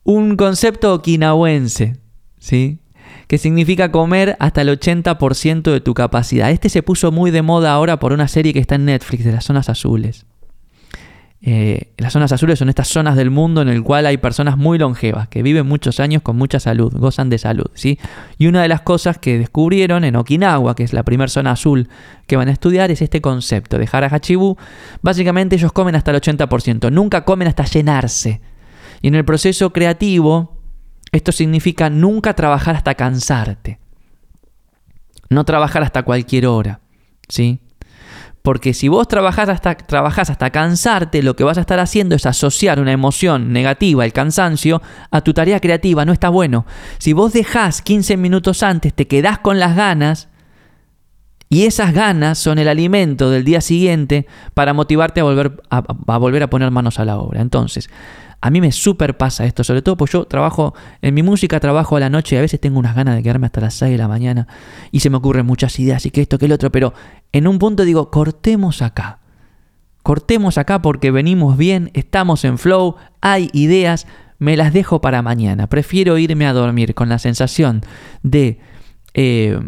Un 0.05 0.37
concepto 0.37 0.95
okinawense, 0.95 1.97
¿sí? 2.39 2.82
Que 3.27 3.39
significa 3.39 3.91
comer 3.91 4.37
hasta 4.39 4.63
el 4.63 4.69
80% 4.69 5.73
de 5.73 5.81
tu 5.81 5.95
capacidad. 5.95 6.51
Este 6.51 6.69
se 6.69 6.83
puso 6.83 7.13
muy 7.13 7.31
de 7.31 7.43
moda 7.43 7.73
ahora 7.73 7.99
por 7.99 8.13
una 8.13 8.29
serie 8.29 8.53
que 8.53 8.61
está 8.61 8.75
en 8.75 8.87
Netflix 8.87 9.25
de 9.25 9.33
las 9.33 9.45
zonas 9.45 9.69
azules. 9.69 10.27
Eh, 11.45 11.93
las 11.97 12.13
zonas 12.13 12.31
azules 12.31 12.57
son 12.57 12.69
estas 12.69 12.87
zonas 12.87 13.17
del 13.17 13.31
mundo 13.31 13.63
en 13.63 13.69
el 13.69 13.83
cual 13.83 14.07
hay 14.07 14.17
personas 14.17 14.57
muy 14.57 14.79
longevas, 14.79 15.27
que 15.27 15.43
viven 15.43 15.67
muchos 15.67 15.99
años 15.99 16.23
con 16.23 16.37
mucha 16.37 16.61
salud, 16.61 16.93
gozan 16.97 17.31
de 17.31 17.39
salud. 17.39 17.67
¿sí? 17.75 17.99
Y 18.39 18.47
una 18.47 18.63
de 18.63 18.69
las 18.69 18.83
cosas 18.83 19.19
que 19.19 19.39
descubrieron 19.39 20.05
en 20.05 20.15
Okinawa, 20.15 20.77
que 20.77 20.85
es 20.85 20.93
la 20.93 21.03
primera 21.03 21.29
zona 21.29 21.53
azul 21.53 21.89
que 22.29 22.37
van 22.37 22.49
a 22.49 22.53
estudiar, 22.53 22.93
es 22.93 23.03
este 23.03 23.21
concepto 23.21 23.77
de 23.77 23.89
Harahachibu. 23.91 24.57
Básicamente 25.03 25.57
ellos 25.57 25.73
comen 25.73 25.97
hasta 25.97 26.13
el 26.13 26.21
80%, 26.21 26.93
nunca 26.93 27.25
comen 27.25 27.49
hasta 27.49 27.65
llenarse. 27.65 28.41
Y 29.01 29.09
en 29.09 29.17
el 29.17 29.25
proceso 29.25 29.73
creativo, 29.73 30.62
esto 31.13 31.31
significa 31.31 31.91
nunca 31.91 32.35
trabajar 32.35 32.75
hasta 32.75 32.95
cansarte. 32.95 33.79
No 35.29 35.45
trabajar 35.45 35.83
hasta 35.83 36.03
cualquier 36.03 36.47
hora. 36.47 36.81
¿sí? 37.29 37.61
Porque 38.43 38.75
si 38.75 38.89
vos 38.89 39.07
trabajás 39.07 39.49
hasta, 39.49 39.71
hasta 39.71 40.51
cansarte, 40.51 41.23
lo 41.23 41.37
que 41.37 41.45
vas 41.45 41.59
a 41.59 41.61
estar 41.61 41.79
haciendo 41.79 42.17
es 42.17 42.27
asociar 42.27 42.81
una 42.81 42.93
emoción 42.93 43.53
negativa, 43.53 44.05
el 44.05 44.13
cansancio, 44.13 44.83
a 45.11 45.21
tu 45.21 45.33
tarea 45.33 45.61
creativa. 45.61 46.05
No 46.05 46.13
está 46.13 46.29
bueno. 46.29 46.67
Si 46.99 47.13
vos 47.13 47.33
dejás 47.33 47.83
15 47.83 48.17
minutos 48.17 48.63
antes, 48.63 48.93
te 48.95 49.07
quedás 49.07 49.39
con 49.39 49.61
las 49.61 49.77
ganas, 49.77 50.29
y 51.49 51.67
esas 51.67 51.93
ganas 51.93 52.39
son 52.39 52.59
el 52.59 52.67
alimento 52.67 53.31
del 53.31 53.45
día 53.45 53.61
siguiente 53.61 54.27
para 54.55 54.73
motivarte 54.73 55.21
a 55.21 55.25
volver 55.25 55.61
a 55.69 56.17
volver 56.17 56.43
a 56.43 56.49
poner 56.49 56.71
manos 56.71 56.99
a 56.99 57.05
la 57.05 57.19
obra. 57.19 57.43
Entonces, 57.43 57.91
a 58.43 58.51
mí 58.51 58.61
me 58.61 58.73
super 58.73 59.17
pasa 59.17 59.47
esto, 59.47 59.63
sobre 59.63 59.83
todo 59.83 59.97
porque 59.97 60.15
yo 60.15 60.25
trabajo, 60.25 60.75
en 61.01 61.15
mi 61.15 61.23
música 61.23 61.61
trabajo 61.61 61.97
a 61.97 62.01
la 62.01 62.11
noche 62.11 62.35
y 62.35 62.39
a 62.39 62.43
veces 62.43 62.61
tengo 62.61 62.81
unas 62.81 62.97
ganas 62.97 63.15
de 63.15 63.23
quedarme 63.23 63.47
hasta 63.47 63.61
las 63.61 63.75
6 63.75 63.93
de 63.93 63.99
la 63.99 64.09
mañana 64.09 64.49
y 64.91 64.99
se 64.99 65.11
me 65.11 65.17
ocurren 65.17 65.47
muchas 65.47 65.79
ideas 65.79 66.05
y 66.07 66.11
que 66.11 66.23
esto, 66.23 66.39
que 66.39 66.47
el 66.47 66.53
otro, 66.53 66.73
pero 66.73 66.93
en 67.31 67.47
un 67.47 67.61
punto 67.61 67.85
digo, 67.85 68.11
cortemos 68.11 68.83
acá. 68.83 69.21
Cortemos 70.03 70.59
acá 70.59 70.83
porque 70.83 71.13
venimos 71.13 71.57
bien, 71.57 71.93
estamos 71.95 72.45
en 72.45 72.59
flow, 72.59 72.97
hay 73.21 73.49
ideas, 73.53 74.09
me 74.41 74.57
las 74.57 74.73
dejo 74.73 75.01
para 75.01 75.23
mañana. 75.23 75.69
Prefiero 75.69 76.19
irme 76.19 76.45
a 76.49 76.53
dormir 76.53 76.95
con 76.95 77.09
la 77.09 77.21
sensación 77.21 77.83
de 78.25 78.59
eh, 79.15 79.61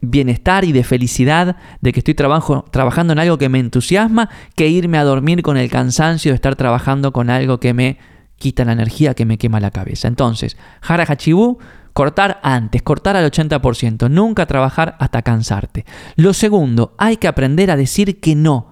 bienestar 0.00 0.64
y 0.64 0.72
de 0.72 0.84
felicidad 0.84 1.56
de 1.80 1.92
que 1.92 2.00
estoy 2.00 2.14
trabajando 2.14 3.12
en 3.12 3.18
algo 3.18 3.38
que 3.38 3.48
me 3.48 3.58
entusiasma 3.58 4.28
que 4.54 4.68
irme 4.68 4.98
a 4.98 5.04
dormir 5.04 5.42
con 5.42 5.56
el 5.56 5.70
cansancio 5.70 6.32
de 6.32 6.36
estar 6.36 6.56
trabajando 6.56 7.12
con 7.12 7.30
algo 7.30 7.60
que 7.60 7.72
me 7.74 7.98
quita 8.36 8.64
la 8.64 8.72
energía, 8.72 9.14
que 9.14 9.24
me 9.24 9.38
quema 9.38 9.60
la 9.60 9.70
cabeza. 9.70 10.08
Entonces, 10.08 10.56
Hara 10.82 11.04
Hachibu, 11.08 11.58
cortar 11.94 12.38
antes, 12.42 12.82
cortar 12.82 13.16
al 13.16 13.30
80%, 13.30 14.10
nunca 14.10 14.44
trabajar 14.44 14.96
hasta 15.00 15.22
cansarte. 15.22 15.86
Lo 16.16 16.34
segundo, 16.34 16.94
hay 16.98 17.16
que 17.16 17.28
aprender 17.28 17.70
a 17.70 17.76
decir 17.76 18.20
que 18.20 18.34
no. 18.34 18.68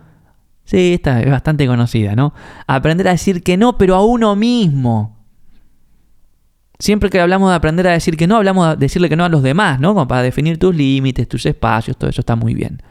Sí, 0.66 0.94
esta 0.94 1.20
es 1.20 1.30
bastante 1.30 1.66
conocida, 1.66 2.14
¿no? 2.14 2.34
Aprender 2.66 3.08
a 3.08 3.12
decir 3.12 3.42
que 3.42 3.56
no, 3.56 3.78
pero 3.78 3.94
a 3.94 4.04
uno 4.04 4.36
mismo. 4.36 5.13
Siempre 6.84 7.08
que 7.08 7.18
hablamos 7.18 7.48
de 7.48 7.56
aprender 7.56 7.88
a 7.88 7.92
decir 7.92 8.14
que 8.14 8.26
no, 8.26 8.36
hablamos 8.36 8.68
de 8.68 8.76
decirle 8.76 9.08
que 9.08 9.16
no 9.16 9.24
a 9.24 9.30
los 9.30 9.42
demás, 9.42 9.80
¿no? 9.80 9.94
Como 9.94 10.06
para 10.06 10.20
definir 10.20 10.58
tus 10.58 10.76
límites, 10.76 11.26
tus 11.26 11.46
espacios, 11.46 11.96
todo 11.96 12.10
eso 12.10 12.20
está 12.20 12.36
muy 12.36 12.52
bien. 12.52 12.82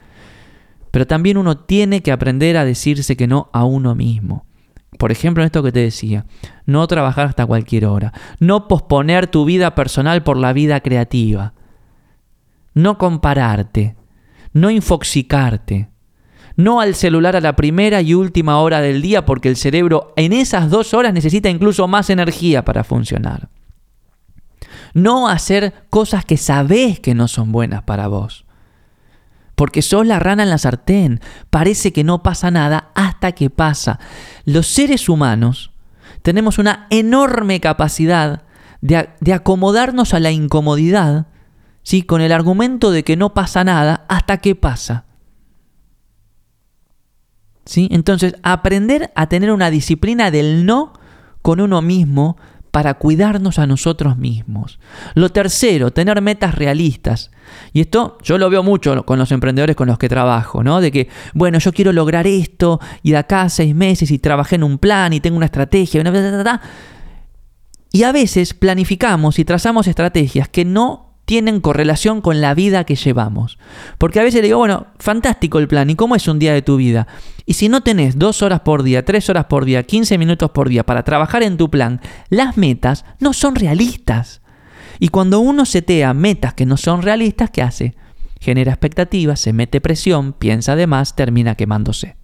Pero 0.90 1.06
también 1.06 1.38
uno 1.38 1.60
tiene 1.60 2.02
que 2.02 2.12
aprender 2.12 2.58
a 2.58 2.66
decirse 2.66 3.16
que 3.16 3.28
no 3.28 3.52
a 3.54 3.66
uno 3.66 3.94
mismo. 3.94 4.48
Por 4.98 5.12
ejemplo, 5.12 5.44
en 5.44 5.46
esto 5.46 5.62
que 5.62 5.72
te 5.72 5.82
decía, 5.82 6.26
no 6.66 6.88
trabajar 6.88 7.28
hasta 7.28 7.46
cualquier 7.46 7.86
hora, 7.86 8.14
no 8.40 8.68
posponer 8.68 9.28
tu 9.28 9.46
vida 9.46 9.76
personal 9.76 10.24
por 10.24 10.38
la 10.38 10.54
vida 10.54 10.80
creativa, 10.80 11.54
no 12.74 12.98
compararte, 12.98 13.96
no 14.54 14.72
infoxicarte, 14.72 15.92
no 16.56 16.82
al 16.82 16.96
celular 16.96 17.36
a 17.36 17.42
la 17.42 17.56
primera 17.56 18.02
y 18.02 18.16
última 18.16 18.58
hora 18.58 18.82
del 18.82 19.04
día 19.04 19.24
porque 19.24 19.50
el 19.50 19.56
cerebro 19.56 20.14
en 20.16 20.34
esas 20.34 20.72
dos 20.72 20.96
horas 20.96 21.14
necesita 21.14 21.48
incluso 21.48 21.88
más 21.88 22.10
energía 22.10 22.66
para 22.66 22.84
funcionar. 22.84 23.53
No 24.94 25.28
hacer 25.28 25.74
cosas 25.90 26.26
que 26.26 26.38
sabes 26.38 27.00
que 27.00 27.16
no 27.16 27.28
son 27.28 27.52
buenas 27.52 27.84
para 27.84 28.08
vos. 28.08 28.46
Porque 29.56 29.82
sos 29.82 30.06
la 30.06 30.20
rana 30.20 30.44
en 30.44 30.50
la 30.50 30.58
sartén. 30.58 31.20
Parece 31.50 31.94
que 31.94 32.04
no 32.04 32.24
pasa 32.24 32.52
nada 32.52 32.92
hasta 32.96 33.32
que 33.34 33.50
pasa. 33.50 34.00
Los 34.46 34.68
seres 34.68 35.10
humanos 35.10 35.72
tenemos 36.22 36.58
una 36.58 36.88
enorme 36.90 37.60
capacidad 37.60 38.44
de, 38.82 39.10
de 39.20 39.34
acomodarnos 39.34 40.14
a 40.14 40.20
la 40.20 40.32
incomodidad 40.32 41.28
¿sí? 41.84 42.02
con 42.04 42.22
el 42.22 42.32
argumento 42.32 42.92
de 42.92 43.04
que 43.04 43.16
no 43.16 43.34
pasa 43.34 43.64
nada 43.64 44.06
hasta 44.10 44.38
que 44.38 44.56
pasa. 44.56 45.06
¿Sí? 47.66 47.88
Entonces, 47.92 48.36
aprender 48.44 49.12
a 49.16 49.28
tener 49.28 49.52
una 49.52 49.70
disciplina 49.70 50.32
del 50.32 50.66
no 50.66 50.94
con 51.42 51.62
uno 51.62 51.82
mismo 51.82 52.38
para 52.74 52.96
cuidarnos 52.96 53.60
a 53.60 53.68
nosotros 53.68 54.18
mismos. 54.18 54.80
Lo 55.14 55.30
tercero, 55.30 55.94
tener 55.94 56.20
metas 56.24 56.56
realistas. 56.56 57.30
Y 57.72 57.82
esto 57.82 58.18
yo 58.24 58.40
lo 58.40 58.50
veo 58.50 58.64
mucho 58.64 59.06
con 59.06 59.20
los 59.20 59.32
emprendedores 59.32 59.76
con 59.76 59.88
los 59.88 60.00
que 60.00 60.10
trabajo, 60.10 60.64
¿no? 60.64 60.82
De 60.82 60.92
que, 60.92 61.08
bueno, 61.36 61.60
yo 61.60 61.72
quiero 61.72 61.94
lograr 61.94 62.26
esto 62.26 62.80
y 63.04 63.12
de 63.12 63.18
acá 63.18 63.48
seis 63.50 63.76
meses 63.76 64.10
y 64.10 64.18
trabajé 64.18 64.56
en 64.56 64.64
un 64.64 64.80
plan 64.80 65.14
y 65.14 65.20
tengo 65.20 65.38
una 65.38 65.46
estrategia. 65.46 66.02
Y 67.92 68.02
a 68.02 68.12
veces 68.12 68.56
planificamos 68.56 69.38
y 69.38 69.46
trazamos 69.46 69.86
estrategias 69.86 70.50
que 70.50 70.66
no 70.66 71.13
tienen 71.26 71.62
correlación 71.62 72.22
con 72.22 72.42
la 72.42 72.54
vida 72.54 72.84
que 72.84 72.96
llevamos. 72.96 73.58
Porque 73.98 74.20
a 74.20 74.24
veces 74.24 74.42
le 74.42 74.48
digo, 74.48 74.60
bueno, 74.60 74.88
fantástico 75.00 75.60
el 75.60 75.68
plan, 75.68 75.90
¿y 75.90 75.96
cómo 75.96 76.16
es 76.16 76.28
un 76.28 76.40
día 76.40 76.54
de 76.54 76.62
tu 76.62 76.78
vida? 76.78 77.08
Y 77.46 77.54
si 77.54 77.70
no 77.70 77.82
tenés 77.82 78.18
dos 78.18 78.42
horas 78.42 78.62
por 78.62 78.84
día, 78.84 79.06
tres 79.06 79.30
horas 79.30 79.46
por 79.46 79.66
día, 79.66 79.84
15 79.84 80.18
minutos 80.18 80.52
por 80.52 80.70
día 80.70 80.86
para 80.86 81.04
trabajar 81.04 81.44
en 81.44 81.58
tu 81.58 81.70
plan, 81.70 82.02
las 82.30 82.58
metas 82.58 83.06
no 83.20 83.34
son 83.34 83.56
realistas. 83.56 84.42
Y 85.00 85.10
cuando 85.10 85.40
uno 85.40 85.66
setea 85.66 86.14
metas 86.14 86.54
que 86.54 86.66
no 86.66 86.78
son 86.78 87.02
realistas, 87.02 87.50
¿qué 87.52 87.62
hace? 87.62 87.96
Genera 88.40 88.72
expectativas, 88.72 89.40
se 89.40 89.54
mete 89.54 89.82
presión, 89.82 90.34
piensa 90.34 90.76
de 90.76 90.88
más, 90.88 91.16
termina 91.16 91.56
quemándose. 91.56 92.16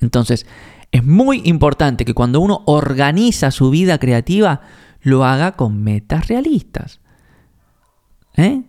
Entonces, 0.00 0.46
es 0.92 1.04
muy 1.04 1.42
importante 1.44 2.04
que 2.04 2.14
cuando 2.14 2.40
uno 2.40 2.62
organiza 2.66 3.50
su 3.50 3.70
vida 3.70 3.98
creativa, 3.98 4.60
lo 5.02 5.24
haga 5.24 5.52
con 5.52 5.82
metas 5.82 6.28
realistas. 6.28 7.00
¿Eh? 8.36 8.64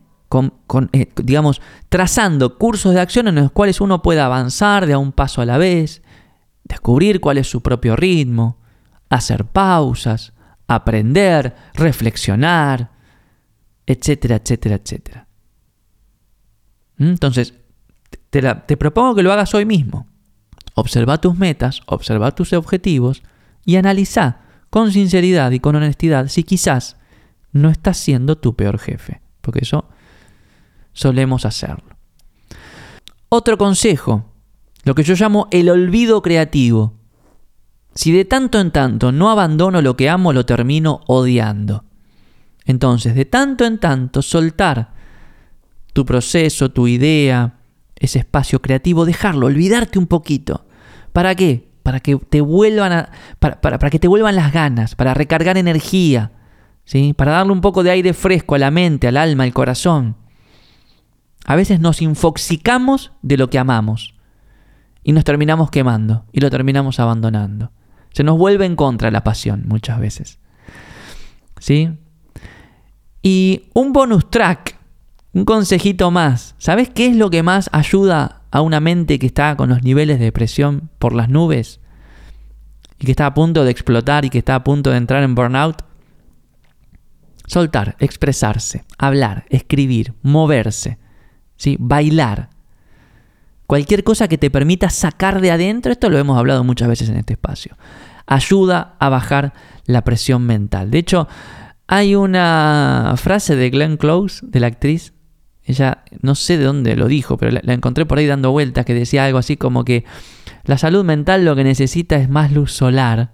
Eh, 0.92 1.12
digamos, 1.24 1.62
trazando 1.90 2.58
cursos 2.58 2.94
de 2.94 3.00
acción 3.00 3.28
en 3.28 3.36
los 3.36 3.52
cuales 3.52 3.80
uno 3.80 4.02
pueda 4.02 4.26
avanzar 4.26 4.86
de 4.86 4.94
a 4.94 4.98
un 4.98 5.12
paso 5.12 5.42
a 5.42 5.46
la 5.46 5.58
vez, 5.58 6.02
descubrir 6.64 7.22
cuál 7.22 7.38
es 7.38 7.50
su 7.50 7.62
propio 7.62 7.96
ritmo, 7.96 8.58
hacer 9.10 9.46
pausas, 9.46 10.34
aprender, 10.68 11.56
reflexionar, 11.74 12.92
etcétera, 13.86 14.38
etcétera, 14.38 14.76
etcétera. 14.76 15.28
¿Mm? 16.98 17.08
Entonces, 17.08 17.54
te, 18.30 18.42
te 18.42 18.78
propongo 18.78 19.16
que 19.16 19.24
lo 19.24 19.32
hagas 19.32 19.54
hoy 19.54 19.66
mismo. 19.66 20.08
Observa 20.74 21.22
tus 21.22 21.38
metas, 21.38 21.82
observa 21.86 22.34
tus 22.34 22.52
objetivos 22.52 23.24
y 23.64 23.78
analiza 23.78 24.42
con 24.70 24.92
sinceridad 24.92 25.52
y 25.52 25.62
con 25.62 25.76
honestidad 25.76 26.28
si 26.28 26.44
quizás 26.44 26.98
no 27.54 27.70
estás 27.70 27.96
siendo 27.96 28.38
tu 28.38 28.56
peor 28.58 28.80
jefe 28.80 29.25
porque 29.46 29.60
eso 29.62 29.86
solemos 30.92 31.46
hacerlo. 31.46 31.96
Otro 33.30 33.58
consejo, 33.58 34.26
lo 34.84 34.96
que 34.96 35.04
yo 35.04 35.14
llamo 35.14 35.48
el 35.52 35.70
olvido 35.70 36.22
creativo. 36.22 36.94
Si 37.94 38.12
de 38.12 38.26
tanto 38.26 38.60
en 38.60 38.72
tanto 38.72 39.12
no 39.12 39.30
abandono 39.30 39.82
lo 39.82 39.96
que 39.96 40.10
amo, 40.10 40.34
lo 40.34 40.46
termino 40.46 41.02
odiando. 41.08 41.86
Entonces, 42.66 43.14
de 43.14 43.26
tanto 43.26 43.66
en 43.66 43.78
tanto, 43.78 44.22
soltar 44.22 44.94
tu 45.94 46.06
proceso, 46.06 46.72
tu 46.72 46.88
idea, 46.88 47.60
ese 47.98 48.20
espacio 48.20 48.62
creativo, 48.62 49.06
dejarlo, 49.06 49.46
olvidarte 49.46 50.00
un 50.00 50.08
poquito. 50.08 50.66
¿Para 51.14 51.36
qué? 51.36 51.70
Para 51.84 52.00
que 52.00 52.18
te 52.18 52.42
vuelvan 52.42 53.10
para 53.40 53.90
que 53.90 54.00
te 54.00 54.08
vuelvan 54.08 54.36
las 54.36 54.52
ganas, 54.52 54.96
para 54.96 55.14
recargar 55.14 55.58
energía, 55.58 56.32
para 57.16 57.32
darle 57.32 57.52
un 57.52 57.62
poco 57.62 57.84
de 57.84 57.92
aire 57.92 58.14
fresco 58.14 58.56
a 58.56 58.60
la 58.60 58.72
mente, 58.72 59.08
al 59.08 59.18
alma, 59.18 59.44
al 59.44 59.54
corazón. 59.54 60.16
A 61.46 61.56
veces 61.56 61.80
nos 61.80 62.02
infoxicamos 62.02 63.12
de 63.22 63.38
lo 63.38 63.50
que 63.50 63.60
amamos 63.60 64.16
y 65.04 65.12
nos 65.12 65.24
terminamos 65.24 65.70
quemando 65.70 66.26
y 66.32 66.40
lo 66.40 66.50
terminamos 66.50 67.00
abandonando. 67.00 67.72
Se 68.12 68.24
nos 68.24 68.38
vuelve 68.38 68.66
en 68.66 68.76
contra 68.76 69.12
la 69.12 69.24
pasión 69.24 69.66
muchas 69.68 70.00
veces. 70.00 70.40
¿Sí? 71.60 71.90
Y 73.22 73.70
un 73.74 73.92
bonus 73.92 74.30
track, 74.30 74.78
un 75.34 75.46
consejito 75.46 76.12
más. 76.12 76.56
¿Sabes 76.58 76.90
qué 76.90 77.08
es 77.08 77.16
lo 77.16 77.30
que 77.30 77.44
más 77.44 77.70
ayuda 77.74 78.42
a 78.52 78.62
una 78.62 78.80
mente 78.80 79.20
que 79.20 79.28
está 79.28 79.56
con 79.58 79.70
los 79.70 79.84
niveles 79.84 80.20
de 80.20 80.32
presión 80.32 80.90
por 80.98 81.14
las 81.14 81.30
nubes? 81.30 81.80
Y 83.00 83.06
que 83.06 83.12
está 83.12 83.26
a 83.26 83.34
punto 83.34 83.64
de 83.64 83.72
explotar 83.72 84.26
y 84.26 84.30
que 84.30 84.38
está 84.38 84.56
a 84.56 84.64
punto 84.64 84.92
de 84.92 84.98
entrar 84.98 85.24
en 85.24 85.36
burnout. 85.36 85.84
Soltar, 87.48 87.96
expresarse, 88.00 88.86
hablar, 88.98 89.46
escribir, 89.50 90.14
moverse, 90.22 90.98
¿sí? 91.58 91.78
bailar. 91.80 92.50
Cualquier 93.68 94.04
cosa 94.04 94.28
que 94.28 94.38
te 94.38 94.52
permita 94.52 94.90
sacar 94.90 95.42
de 95.42 95.52
adentro, 95.52 95.92
esto 95.92 96.10
lo 96.10 96.18
hemos 96.18 96.38
hablado 96.38 96.64
muchas 96.64 96.88
veces 96.88 97.10
en 97.10 97.18
este 97.18 97.34
espacio, 97.34 97.78
ayuda 98.26 98.96
a 99.00 99.10
bajar 99.10 99.54
la 99.86 100.04
presión 100.04 100.46
mental. 100.46 100.92
De 100.92 101.00
hecho, 101.00 101.28
hay 101.88 102.16
una 102.16 103.14
frase 103.18 103.56
de 103.56 103.70
Glenn 103.70 103.98
Close, 103.98 104.46
de 104.46 104.60
la 104.60 104.68
actriz, 104.68 105.14
ella 105.64 106.04
no 106.22 106.36
sé 106.36 106.58
de 106.58 106.66
dónde 106.66 106.96
lo 106.96 107.08
dijo, 107.08 107.38
pero 107.38 107.52
la, 107.52 107.62
la 107.64 107.74
encontré 107.74 108.06
por 108.06 108.20
ahí 108.20 108.28
dando 108.28 108.52
vueltas, 108.52 108.86
que 108.86 108.94
decía 108.94 109.26
algo 109.26 109.40
así 109.40 109.58
como 109.58 109.84
que 109.84 110.06
la 110.66 110.78
salud 110.78 111.04
mental 111.04 111.46
lo 111.46 111.56
que 111.56 111.64
necesita 111.64 112.16
es 112.18 112.30
más 112.30 112.52
luz 112.52 112.72
solar 112.72 113.34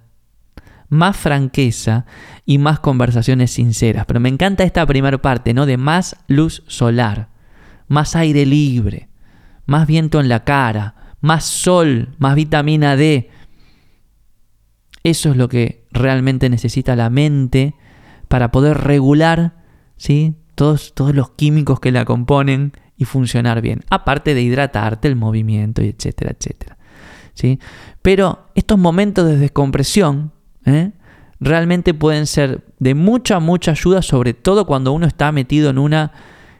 más 0.91 1.15
franqueza 1.15 2.05
y 2.45 2.57
más 2.57 2.81
conversaciones 2.81 3.51
sinceras. 3.51 4.05
Pero 4.05 4.19
me 4.19 4.27
encanta 4.27 4.65
esta 4.65 4.85
primera 4.85 5.19
parte, 5.21 5.53
¿no? 5.53 5.65
De 5.65 5.77
más 5.77 6.17
luz 6.27 6.63
solar, 6.67 7.29
más 7.87 8.17
aire 8.17 8.45
libre, 8.45 9.07
más 9.65 9.87
viento 9.87 10.19
en 10.19 10.27
la 10.27 10.43
cara, 10.43 11.15
más 11.21 11.45
sol, 11.45 12.13
más 12.19 12.35
vitamina 12.35 12.97
D. 12.97 13.29
Eso 15.03 15.31
es 15.31 15.37
lo 15.37 15.47
que 15.47 15.87
realmente 15.91 16.49
necesita 16.49 16.97
la 16.97 17.09
mente 17.09 17.73
para 18.27 18.51
poder 18.51 18.77
regular 18.79 19.63
¿sí? 19.95 20.35
todos, 20.55 20.93
todos 20.93 21.15
los 21.15 21.31
químicos 21.31 21.79
que 21.79 21.93
la 21.93 22.03
componen 22.03 22.73
y 22.97 23.05
funcionar 23.05 23.61
bien. 23.61 23.79
Aparte 23.89 24.33
de 24.33 24.41
hidratarte, 24.41 25.07
el 25.07 25.15
movimiento, 25.15 25.81
etcétera, 25.81 26.35
etcétera. 26.37 26.77
¿sí? 27.33 27.59
Pero 28.01 28.49
estos 28.55 28.77
momentos 28.77 29.25
de 29.25 29.37
descompresión 29.37 30.33
¿eh? 30.65 30.91
realmente 31.39 31.93
pueden 31.93 32.27
ser 32.27 32.63
de 32.79 32.95
mucha, 32.95 33.39
mucha 33.39 33.71
ayuda, 33.71 34.01
sobre 34.01 34.33
todo 34.33 34.65
cuando 34.65 34.93
uno 34.93 35.07
está 35.07 35.31
metido 35.31 35.71
en 35.71 35.79
una 35.79 36.11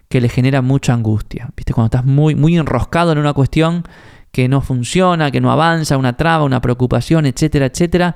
que 0.09 0.19
le 0.19 0.27
genera 0.27 0.61
mucha 0.61 0.93
angustia. 0.93 1.49
¿Viste? 1.55 1.73
Cuando 1.73 1.85
estás 1.85 2.05
muy, 2.05 2.35
muy 2.35 2.57
enroscado 2.57 3.11
en 3.11 3.19
una 3.19 3.33
cuestión 3.33 3.83
que 4.31 4.47
no 4.47 4.61
funciona, 4.61 5.31
que 5.31 5.41
no 5.41 5.51
avanza, 5.51 5.97
una 5.97 6.17
traba, 6.17 6.43
una 6.43 6.61
preocupación, 6.61 7.25
etcétera, 7.25 7.67
etcétera, 7.67 8.15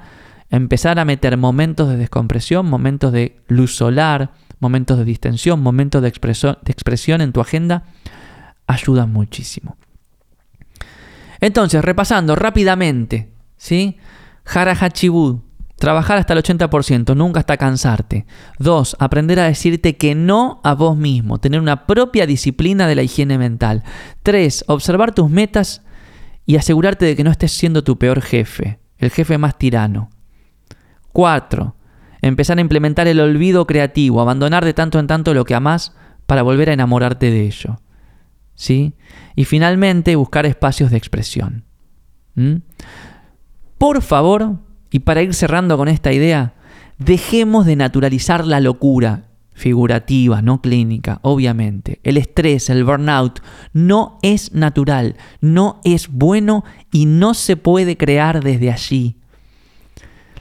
empezar 0.49 0.99
a 0.99 1.05
meter 1.05 1.37
momentos 1.37 1.89
de 1.89 1.97
descompresión, 1.97 2.65
momentos 2.67 3.11
de 3.11 3.37
luz 3.47 3.75
solar, 3.75 4.31
momentos 4.59 4.97
de 4.97 5.05
distensión, 5.05 5.61
momentos 5.61 6.01
de, 6.01 6.11
de 6.11 6.71
expresión 6.71 7.21
en 7.21 7.31
tu 7.31 7.41
agenda, 7.41 7.83
ayuda 8.67 9.05
muchísimo. 9.05 9.77
Entonces, 11.41 11.83
repasando 11.83 12.35
rápidamente, 12.35 13.29
¿sí? 13.57 13.97
Hara 14.45 14.75
Trabajar 15.77 16.17
hasta 16.17 16.33
el 16.33 16.41
80%, 16.41 17.15
nunca 17.15 17.41
hasta 17.41 17.57
cansarte. 17.57 18.25
2. 18.59 18.95
Aprender 18.99 19.39
a 19.39 19.45
decirte 19.45 19.97
que 19.97 20.15
no 20.15 20.61
a 20.63 20.73
vos 20.73 20.95
mismo, 20.95 21.39
tener 21.39 21.59
una 21.59 21.85
propia 21.85 22.25
disciplina 22.25 22.87
de 22.87 22.95
la 22.95 23.03
higiene 23.03 23.37
mental. 23.37 23.83
3. 24.23 24.65
Observar 24.67 25.13
tus 25.13 25.29
metas 25.29 25.81
y 26.45 26.55
asegurarte 26.55 27.05
de 27.05 27.15
que 27.15 27.23
no 27.23 27.31
estés 27.31 27.51
siendo 27.51 27.83
tu 27.83 27.97
peor 27.97 28.21
jefe, 28.21 28.79
el 28.97 29.11
jefe 29.11 29.37
más 29.37 29.57
tirano. 29.57 30.09
4. 31.11 31.75
Empezar 32.21 32.57
a 32.57 32.61
implementar 32.61 33.07
el 33.07 33.19
olvido 33.19 33.67
creativo, 33.67 34.21
abandonar 34.21 34.63
de 34.63 34.73
tanto 34.73 34.99
en 34.99 35.07
tanto 35.07 35.33
lo 35.33 35.43
que 35.43 35.55
amás 35.55 35.93
para 36.25 36.41
volver 36.41 36.69
a 36.69 36.73
enamorarte 36.73 37.29
de 37.29 37.45
ello. 37.45 37.81
¿Sí? 38.55 38.93
Y 39.35 39.43
finalmente 39.43 40.15
buscar 40.15 40.45
espacios 40.45 40.89
de 40.89 40.97
expresión. 40.97 41.65
¿Mm? 42.35 42.55
Por 43.77 44.01
favor, 44.01 44.59
y 44.95 44.99
para 44.99 45.21
ir 45.21 45.33
cerrando 45.33 45.75
con 45.75 45.89
esta 45.89 46.13
idea, 46.13 46.53
dejemos 46.99 47.65
de 47.65 47.75
naturalizar 47.75 48.47
la 48.47 48.61
locura 48.61 49.25
figurativa, 49.51 50.41
no 50.41 50.61
clínica, 50.61 51.19
obviamente. 51.21 51.99
El 52.03 52.15
estrés, 52.15 52.69
el 52.69 52.85
burnout, 52.85 53.41
no 53.73 54.19
es 54.21 54.53
natural, 54.53 55.17
no 55.41 55.81
es 55.83 56.07
bueno 56.07 56.63
y 56.93 57.07
no 57.07 57.33
se 57.33 57.57
puede 57.57 57.97
crear 57.97 58.41
desde 58.41 58.71
allí. 58.71 59.17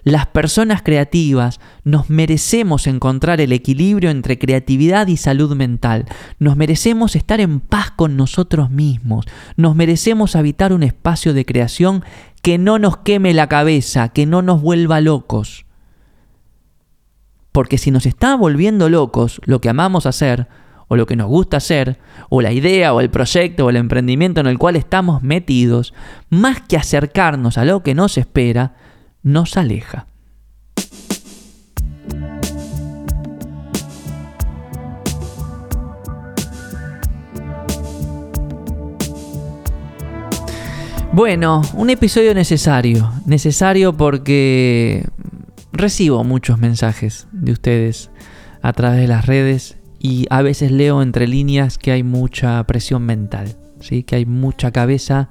Las 0.04 0.26
personas 0.26 0.82
creativas 0.82 1.58
nos 1.82 2.08
merecemos 2.08 2.86
encontrar 2.86 3.40
el 3.40 3.50
equilibrio 3.50 4.10
entre 4.10 4.38
creatividad 4.38 5.08
y 5.08 5.16
salud 5.16 5.56
mental. 5.56 6.04
Nos 6.38 6.56
merecemos 6.56 7.16
estar 7.16 7.40
en 7.40 7.58
paz 7.58 7.90
con 7.90 8.16
nosotros 8.16 8.70
mismos. 8.70 9.24
Nos 9.56 9.74
merecemos 9.74 10.36
habitar 10.36 10.72
un 10.72 10.84
espacio 10.84 11.34
de 11.34 11.44
creación 11.44 12.04
que 12.44 12.58
no 12.58 12.78
nos 12.78 12.98
queme 12.98 13.32
la 13.32 13.48
cabeza, 13.48 14.10
que 14.10 14.26
no 14.26 14.42
nos 14.42 14.60
vuelva 14.60 15.00
locos. 15.00 15.64
Porque 17.52 17.78
si 17.78 17.90
nos 17.90 18.04
está 18.04 18.36
volviendo 18.36 18.90
locos 18.90 19.40
lo 19.46 19.62
que 19.62 19.70
amamos 19.70 20.04
hacer, 20.04 20.46
o 20.88 20.96
lo 20.96 21.06
que 21.06 21.16
nos 21.16 21.28
gusta 21.28 21.56
hacer, 21.56 21.98
o 22.28 22.42
la 22.42 22.52
idea, 22.52 22.92
o 22.92 23.00
el 23.00 23.08
proyecto, 23.08 23.64
o 23.64 23.70
el 23.70 23.76
emprendimiento 23.76 24.42
en 24.42 24.46
el 24.46 24.58
cual 24.58 24.76
estamos 24.76 25.22
metidos, 25.22 25.94
más 26.28 26.60
que 26.60 26.76
acercarnos 26.76 27.56
a 27.56 27.64
lo 27.64 27.82
que 27.82 27.94
nos 27.94 28.18
espera, 28.18 28.74
nos 29.22 29.56
aleja. 29.56 30.06
Bueno, 41.14 41.62
un 41.74 41.90
episodio 41.90 42.34
necesario. 42.34 43.12
Necesario 43.24 43.92
porque 43.92 45.06
recibo 45.70 46.24
muchos 46.24 46.58
mensajes 46.58 47.28
de 47.30 47.52
ustedes 47.52 48.10
a 48.62 48.72
través 48.72 48.98
de 48.98 49.06
las 49.06 49.24
redes 49.24 49.76
y 50.00 50.26
a 50.28 50.42
veces 50.42 50.72
leo 50.72 51.02
entre 51.02 51.28
líneas 51.28 51.78
que 51.78 51.92
hay 51.92 52.02
mucha 52.02 52.60
presión 52.64 53.02
mental, 53.06 53.54
¿sí? 53.78 54.02
que 54.02 54.16
hay 54.16 54.26
mucha 54.26 54.72
cabeza 54.72 55.28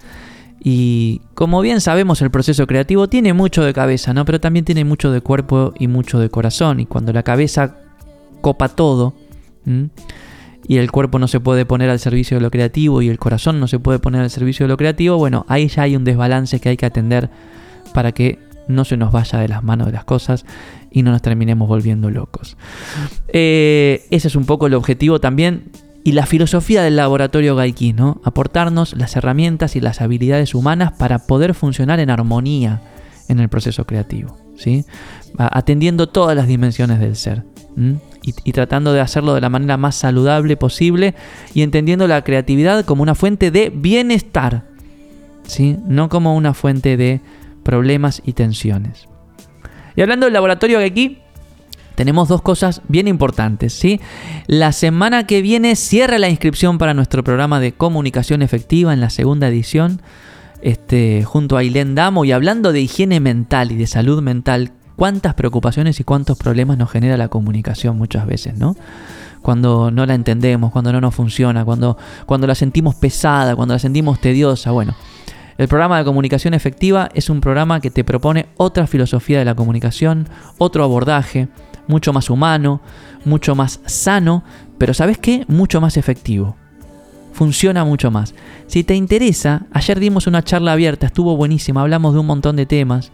y 0.64 1.20
como 1.34 1.60
bien 1.60 1.82
sabemos, 1.82 2.22
el 2.22 2.32
proceso 2.32 2.66
creativo 2.66 3.10
tiene 3.10 3.34
mucho 3.34 3.62
de 3.66 3.74
cabeza, 3.74 4.14
¿no? 4.14 4.24
Pero 4.24 4.40
también 4.40 4.64
tiene 4.64 4.86
mucho 4.86 5.12
de 5.12 5.20
cuerpo 5.20 5.74
y 5.78 5.90
mucho 5.90 6.18
de 6.18 6.30
corazón. 6.30 6.80
Y 6.80 6.86
cuando 6.86 7.12
la 7.12 7.24
cabeza 7.24 7.76
copa 8.40 8.70
todo, 8.70 9.16
y 10.68 10.78
el 10.78 10.92
cuerpo 10.92 11.20
no 11.20 11.28
se 11.28 11.40
puede 11.40 11.66
poner 11.66 11.90
al 11.90 12.00
servicio 12.00 12.38
de 12.38 12.42
lo 12.42 12.52
creativo 12.52 13.02
y 13.02 13.10
el 13.10 13.20
corazón 13.20 13.60
no 13.60 13.68
se 13.68 13.80
puede 13.80 14.00
poner 14.00 14.22
al 14.22 14.30
servicio 14.30 14.66
de 14.66 14.70
lo 14.70 14.78
creativo, 14.78 15.18
bueno, 15.18 15.46
ahí 15.50 15.68
ya 15.68 15.84
hay 15.84 15.96
un 15.96 16.04
desbalance 16.04 16.60
que 16.60 16.70
hay 16.70 16.78
que 16.78 16.86
atender 16.86 17.30
para 17.94 18.12
que 18.12 18.40
no 18.68 18.86
se 18.86 18.98
nos 18.98 19.12
vaya 19.12 19.40
de 19.40 19.48
las 19.48 19.64
manos 19.64 19.88
de 19.88 19.94
las 19.94 20.06
cosas 20.06 20.46
y 20.90 21.04
no 21.04 21.12
nos 21.12 21.22
terminemos 21.22 21.68
volviendo 21.68 22.10
locos. 22.10 22.58
Eh, 23.28 24.06
ese 24.10 24.28
es 24.28 24.36
un 24.36 24.46
poco 24.46 24.68
el 24.68 24.74
objetivo 24.74 25.20
también 25.20 25.72
y 26.04 26.12
la 26.14 26.26
filosofía 26.26 26.84
del 26.84 26.96
laboratorio 26.96 27.56
Gaiki, 27.56 27.94
¿no? 27.94 28.22
Aportarnos 28.24 28.94
las 28.96 29.16
herramientas 29.16 29.76
y 29.76 29.82
las 29.82 30.02
habilidades 30.02 30.54
humanas 30.54 30.92
para 30.94 31.20
poder 31.20 31.54
funcionar 31.54 32.00
en 32.00 32.10
armonía 32.10 32.82
en 33.30 33.40
el 33.40 33.50
proceso 33.50 33.86
creativo, 33.86 34.38
¿sí? 34.58 34.86
Atendiendo 35.38 36.10
todas 36.10 36.36
las 36.36 36.48
dimensiones 36.48 37.00
del 37.00 37.16
ser. 37.16 37.44
Y, 38.26 38.54
tratando 38.54 38.94
de 38.94 39.02
hacerlo 39.02 39.34
de 39.34 39.42
la 39.42 39.50
manera 39.50 39.76
más 39.76 39.96
saludable 39.96 40.56
posible 40.56 41.14
y 41.54 41.62
entendiendo 41.62 42.08
la 42.08 42.24
creatividad 42.24 42.86
como 42.86 43.04
una 43.04 43.16
fuente 43.16 43.52
de 43.52 43.70
bienestar, 43.70 44.64
¿sí? 45.46 45.78
No 45.86 46.08
como 46.08 46.34
una 46.36 46.54
fuente 46.54 46.96
de 46.96 47.20
problemas 47.64 48.22
y 48.26 48.32
tensiones. 48.32 49.10
Y 49.98 50.02
hablando 50.02 50.26
del 50.26 50.34
laboratorio 50.34 50.80
Gaiki, 50.80 51.20
tenemos 51.96 52.28
dos 52.28 52.42
cosas 52.42 52.82
bien 52.88 53.08
importantes, 53.08 53.74
¿sí? 53.74 54.00
La 54.48 54.72
semana 54.72 55.28
que 55.28 55.42
viene 55.42 55.76
cierra 55.76 56.18
la 56.18 56.30
inscripción 56.30 56.78
para 56.78 56.94
nuestro 56.94 57.24
programa 57.24 57.60
de 57.60 57.74
comunicación 57.74 58.42
efectiva 58.42 58.94
en 58.94 59.02
la 59.02 59.10
segunda 59.10 59.48
edición, 59.48 60.02
este, 60.62 61.24
junto 61.24 61.58
a 61.58 61.60
Ailén 61.60 61.94
Damo, 61.94 62.26
y 62.26 62.32
hablando 62.32 62.72
de 62.72 62.82
higiene 62.82 63.20
mental 63.20 63.72
y 63.72 63.76
de 63.76 63.88
salud 63.88 64.22
mental, 64.22 64.72
cuántas 64.96 65.34
preocupaciones 65.34 66.00
y 66.00 66.04
cuántos 66.04 66.38
problemas 66.38 66.78
nos 66.78 66.92
genera 66.92 67.18
la 67.18 67.28
comunicación 67.28 67.98
muchas 67.98 68.26
veces, 68.26 68.58
¿no? 68.58 68.76
Cuando 69.42 69.92
no 69.92 70.06
la 70.06 70.16
entendemos, 70.16 70.72
cuando 70.72 70.94
no 70.94 71.02
nos 71.02 71.14
funciona, 71.14 71.66
cuando, 71.66 71.98
cuando 72.26 72.48
la 72.48 72.56
sentimos 72.56 72.96
pesada, 72.96 73.56
cuando 73.56 73.74
la 73.74 73.80
sentimos 73.80 74.22
tediosa, 74.22 74.72
bueno. 74.72 74.96
El 75.58 75.68
programa 75.68 76.00
de 76.00 76.06
comunicación 76.06 76.54
efectiva 76.54 77.10
es 77.14 77.30
un 77.30 77.40
programa 77.40 77.80
que 77.80 77.92
te 77.92 78.04
propone 78.04 78.48
otra 78.58 78.88
filosofía 78.88 79.38
de 79.40 79.46
la 79.46 79.54
comunicación, 79.54 80.28
otro 80.58 80.84
abordaje, 80.84 81.48
mucho 81.88 82.12
más 82.14 82.30
humano, 82.30 82.82
mucho 83.26 83.54
más 83.54 83.80
sano, 83.86 84.44
pero 84.78 84.94
¿sabes 84.94 85.18
qué? 85.18 85.46
Mucho 85.48 85.80
más 85.80 85.98
efectivo. 85.98 86.56
Funciona 87.34 87.84
mucho 87.84 88.12
más. 88.12 88.34
Si 88.68 88.84
te 88.84 88.96
interesa, 88.96 89.66
ayer 89.72 90.00
dimos 90.00 90.28
una 90.28 90.44
charla 90.44 90.74
abierta, 90.74 91.08
estuvo 91.08 91.36
buenísima, 91.36 91.82
hablamos 91.82 92.14
de 92.14 92.20
un 92.20 92.28
montón 92.28 92.56
de 92.56 92.66
temas. 92.66 93.12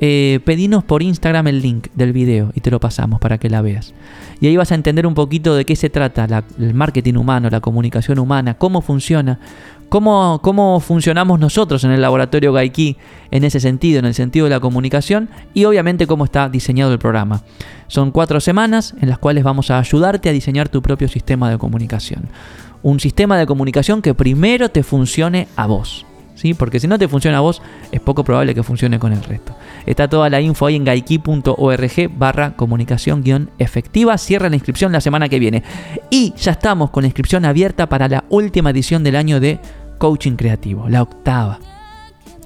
Eh, 0.00 0.38
pedinos 0.44 0.84
por 0.84 1.02
Instagram 1.02 1.48
el 1.48 1.60
link 1.60 1.88
del 1.94 2.12
video 2.12 2.52
y 2.54 2.60
te 2.60 2.70
lo 2.70 2.78
pasamos 2.78 3.20
para 3.20 3.38
que 3.38 3.50
la 3.50 3.62
veas. 3.62 3.94
Y 4.40 4.46
ahí 4.46 4.56
vas 4.56 4.70
a 4.70 4.76
entender 4.76 5.06
un 5.06 5.14
poquito 5.14 5.56
de 5.56 5.64
qué 5.64 5.74
se 5.74 5.90
trata 5.90 6.44
el 6.58 6.74
marketing 6.74 7.14
humano, 7.14 7.50
la 7.50 7.60
comunicación 7.60 8.20
humana, 8.20 8.54
cómo 8.54 8.80
funciona, 8.80 9.40
cómo, 9.88 10.40
cómo 10.40 10.78
funcionamos 10.78 11.40
nosotros 11.40 11.82
en 11.82 11.90
el 11.90 12.00
laboratorio 12.00 12.52
Gaiki 12.52 12.96
en 13.32 13.42
ese 13.42 13.58
sentido, 13.58 13.98
en 13.98 14.04
el 14.04 14.14
sentido 14.14 14.44
de 14.44 14.50
la 14.50 14.60
comunicación 14.60 15.28
y 15.52 15.64
obviamente 15.64 16.06
cómo 16.06 16.24
está 16.24 16.48
diseñado 16.48 16.92
el 16.92 17.00
programa. 17.00 17.42
Son 17.88 18.12
cuatro 18.12 18.40
semanas 18.40 18.94
en 19.00 19.08
las 19.08 19.18
cuales 19.18 19.42
vamos 19.42 19.72
a 19.72 19.80
ayudarte 19.80 20.28
a 20.28 20.32
diseñar 20.32 20.68
tu 20.68 20.80
propio 20.80 21.08
sistema 21.08 21.50
de 21.50 21.58
comunicación. 21.58 22.28
Un 22.82 23.00
sistema 23.00 23.36
de 23.36 23.46
comunicación 23.46 24.00
que 24.00 24.14
primero 24.14 24.68
te 24.68 24.84
funcione 24.84 25.48
a 25.56 25.66
vos. 25.66 26.06
¿Sí? 26.38 26.54
Porque 26.54 26.78
si 26.78 26.86
no 26.86 27.00
te 27.00 27.08
funciona 27.08 27.38
a 27.38 27.40
vos, 27.40 27.60
es 27.90 28.00
poco 28.00 28.22
probable 28.22 28.54
que 28.54 28.62
funcione 28.62 29.00
con 29.00 29.12
el 29.12 29.24
resto. 29.24 29.56
Está 29.86 30.06
toda 30.08 30.30
la 30.30 30.40
info 30.40 30.66
ahí 30.66 30.76
en 30.76 30.84
gaiki.org 30.84 32.10
barra 32.16 32.54
comunicación 32.54 33.24
guion 33.24 33.50
efectiva. 33.58 34.16
Cierra 34.18 34.48
la 34.48 34.54
inscripción 34.54 34.92
la 34.92 35.00
semana 35.00 35.28
que 35.28 35.40
viene. 35.40 35.64
Y 36.10 36.32
ya 36.36 36.52
estamos 36.52 36.90
con 36.90 37.02
la 37.02 37.08
inscripción 37.08 37.44
abierta 37.44 37.88
para 37.88 38.06
la 38.06 38.22
última 38.28 38.70
edición 38.70 39.02
del 39.02 39.16
año 39.16 39.40
de 39.40 39.58
Coaching 39.98 40.36
Creativo, 40.36 40.88
la 40.88 41.02
octava. 41.02 41.58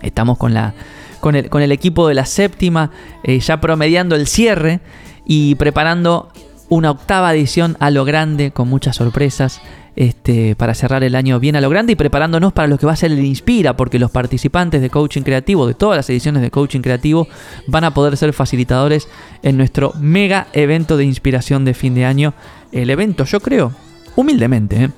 Estamos 0.01 0.39
con, 0.39 0.55
la, 0.55 0.73
con, 1.21 1.35
el, 1.35 1.51
con 1.51 1.61
el 1.61 1.71
equipo 1.71 2.09
de 2.09 2.15
la 2.15 2.25
séptima 2.25 2.91
eh, 3.25 3.39
ya 3.41 3.61
promediando 3.61 4.17
el 4.17 4.27
cierre 4.27 4.81
y 5.27 5.55
preparando 5.57 6.33
una 6.71 6.91
octava 6.91 7.35
edición 7.35 7.77
a 7.79 7.91
lo 7.91 8.07
grande 8.07 8.53
con 8.53 8.69
muchas 8.69 8.97
sorpresas 8.97 9.61
este, 9.95 10.57
para 10.57 10.75
cerrar 10.75 11.05
el 11.05 11.15
año 11.15 11.39
bien 11.39 11.57
a 11.57 11.61
lo 11.61 11.69
grande 11.69 11.93
y 11.93 11.97
preparándonos 11.97 12.53
para 12.53 12.69
lo 12.69 12.79
que 12.79 12.87
va 12.87 12.93
a 12.93 12.97
ser 12.97 13.13
el 13.13 13.25
Inspira, 13.25 13.77
porque 13.77 13.99
los 13.99 14.11
participantes 14.11 14.81
de 14.81 14.91
Coaching 14.91 15.23
Creativo, 15.23 15.67
de 15.67 15.75
todas 15.75 15.97
las 15.97 16.09
ediciones 16.11 16.43
de 16.43 16.51
Coaching 16.51 16.81
Creativo, 16.81 17.29
van 17.67 17.85
a 17.85 17.93
poder 17.93 18.17
ser 18.17 18.33
facilitadores 18.33 19.09
en 19.43 19.57
nuestro 19.57 19.93
mega 19.99 20.49
evento 20.53 20.97
de 20.97 21.05
inspiración 21.05 21.65
de 21.65 21.75
fin 21.75 21.95
de 21.95 22.05
año. 22.05 22.35
El 22.73 22.91
evento, 22.91 23.25
yo 23.25 23.41
creo, 23.41 23.73
humildemente, 24.17 24.85
¿eh? 24.85 24.91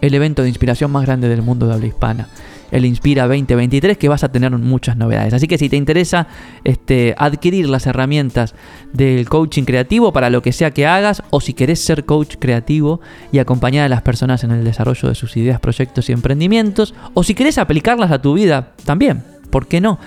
el 0.00 0.14
evento 0.14 0.42
de 0.42 0.48
inspiración 0.48 0.90
más 0.90 1.04
grande 1.04 1.28
del 1.28 1.42
mundo 1.42 1.66
de 1.66 1.74
habla 1.74 1.86
hispana. 1.86 2.28
El 2.70 2.84
Inspira 2.84 3.26
2023 3.26 3.98
que 3.98 4.08
vas 4.08 4.24
a 4.24 4.30
tener 4.30 4.50
muchas 4.50 4.96
novedades. 4.96 5.34
Así 5.34 5.46
que 5.46 5.58
si 5.58 5.68
te 5.68 5.76
interesa 5.76 6.26
este, 6.64 7.14
adquirir 7.16 7.68
las 7.68 7.86
herramientas 7.86 8.54
del 8.92 9.28
coaching 9.28 9.64
creativo 9.64 10.12
para 10.12 10.30
lo 10.30 10.42
que 10.42 10.52
sea 10.52 10.70
que 10.70 10.86
hagas 10.86 11.22
o 11.30 11.40
si 11.40 11.54
querés 11.54 11.80
ser 11.80 12.04
coach 12.04 12.36
creativo 12.38 13.00
y 13.32 13.38
acompañar 13.38 13.84
a 13.86 13.88
las 13.88 14.02
personas 14.02 14.44
en 14.44 14.50
el 14.50 14.64
desarrollo 14.64 15.08
de 15.08 15.14
sus 15.14 15.36
ideas, 15.36 15.60
proyectos 15.60 16.08
y 16.08 16.12
emprendimientos 16.12 16.94
o 17.14 17.22
si 17.22 17.34
querés 17.34 17.58
aplicarlas 17.58 18.10
a 18.10 18.20
tu 18.20 18.34
vida 18.34 18.72
también, 18.84 19.22
¿por 19.50 19.66
qué 19.66 19.80
no? 19.80 19.98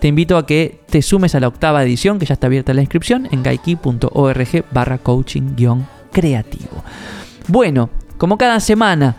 Te 0.00 0.08
invito 0.08 0.36
a 0.36 0.46
que 0.46 0.80
te 0.88 1.02
sumes 1.02 1.34
a 1.34 1.40
la 1.40 1.48
octava 1.48 1.82
edición 1.82 2.18
que 2.18 2.26
ya 2.26 2.34
está 2.34 2.46
abierta 2.46 2.72
la 2.72 2.82
inscripción 2.82 3.28
en 3.32 3.42
gaiki.org 3.42 4.64
barra 4.70 4.98
coaching-creativo. 4.98 6.84
Bueno, 7.48 7.90
como 8.16 8.38
cada 8.38 8.60
semana 8.60 9.16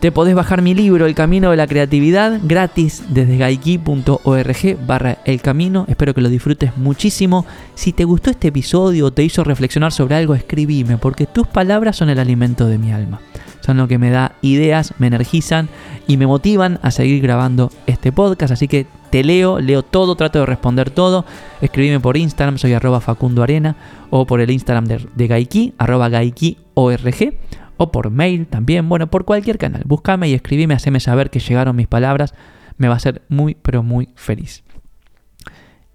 Te 0.00 0.12
podés 0.12 0.36
bajar 0.36 0.62
mi 0.62 0.74
libro 0.74 1.06
El 1.06 1.16
Camino 1.16 1.50
de 1.50 1.56
la 1.56 1.66
Creatividad 1.66 2.38
gratis 2.44 3.02
desde 3.08 3.36
gaiki.org 3.36 4.86
barra 4.86 5.18
El 5.24 5.40
Camino. 5.40 5.86
Espero 5.88 6.14
que 6.14 6.20
lo 6.20 6.28
disfrutes 6.28 6.76
muchísimo. 6.76 7.44
Si 7.74 7.92
te 7.92 8.04
gustó 8.04 8.30
este 8.30 8.46
episodio 8.46 9.06
o 9.06 9.10
te 9.10 9.24
hizo 9.24 9.42
reflexionar 9.42 9.90
sobre 9.90 10.14
algo, 10.14 10.36
escribime, 10.36 10.98
porque 10.98 11.26
tus 11.26 11.48
palabras 11.48 11.96
son 11.96 12.10
el 12.10 12.20
alimento 12.20 12.66
de 12.66 12.78
mi 12.78 12.92
alma. 12.92 13.18
Son 13.58 13.76
lo 13.76 13.88
que 13.88 13.98
me 13.98 14.10
da 14.10 14.36
ideas, 14.40 14.94
me 14.98 15.08
energizan 15.08 15.68
y 16.06 16.16
me 16.16 16.28
motivan 16.28 16.78
a 16.82 16.92
seguir 16.92 17.20
grabando 17.20 17.72
este 17.88 18.12
podcast. 18.12 18.52
Así 18.52 18.68
que 18.68 18.86
te 19.10 19.24
leo, 19.24 19.58
leo 19.58 19.82
todo, 19.82 20.14
trato 20.14 20.38
de 20.38 20.46
responder 20.46 20.90
todo. 20.90 21.24
Escribime 21.60 21.98
por 21.98 22.16
Instagram, 22.16 22.58
soy 22.58 22.72
arroba 22.72 23.00
Facundo 23.00 23.42
Arena, 23.42 23.74
o 24.10 24.28
por 24.28 24.40
el 24.40 24.52
Instagram 24.52 24.84
de, 24.84 25.08
de 25.16 25.26
Gaiki, 25.26 25.74
arroba 25.76 26.08
GaikiORG 26.08 27.34
o 27.78 27.90
por 27.90 28.10
mail 28.10 28.46
también, 28.46 28.88
bueno, 28.88 29.06
por 29.06 29.24
cualquier 29.24 29.56
canal. 29.56 29.82
Búscame 29.86 30.28
y 30.28 30.34
escribime, 30.34 30.74
haceme 30.74 31.00
saber 31.00 31.30
que 31.30 31.40
llegaron 31.40 31.74
mis 31.74 31.86
palabras, 31.86 32.34
me 32.76 32.88
va 32.88 32.94
a 32.94 32.96
hacer 32.98 33.22
muy, 33.28 33.54
pero 33.54 33.82
muy 33.82 34.10
feliz. 34.14 34.62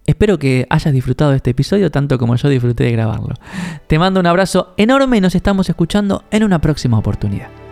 Espero 0.05 0.37
que 0.37 0.67
hayas 0.69 0.93
disfrutado 0.93 1.31
de 1.31 1.37
este 1.37 1.51
episodio 1.51 1.89
tanto 1.89 2.17
como 2.17 2.35
yo 2.35 2.49
disfruté 2.49 2.83
de 2.83 2.91
grabarlo. 2.91 3.35
Te 3.87 3.99
mando 3.99 4.19
un 4.19 4.27
abrazo 4.27 4.73
enorme 4.77 5.17
y 5.17 5.21
nos 5.21 5.35
estamos 5.35 5.69
escuchando 5.69 6.23
en 6.31 6.43
una 6.43 6.59
próxima 6.59 6.97
oportunidad. 6.97 7.62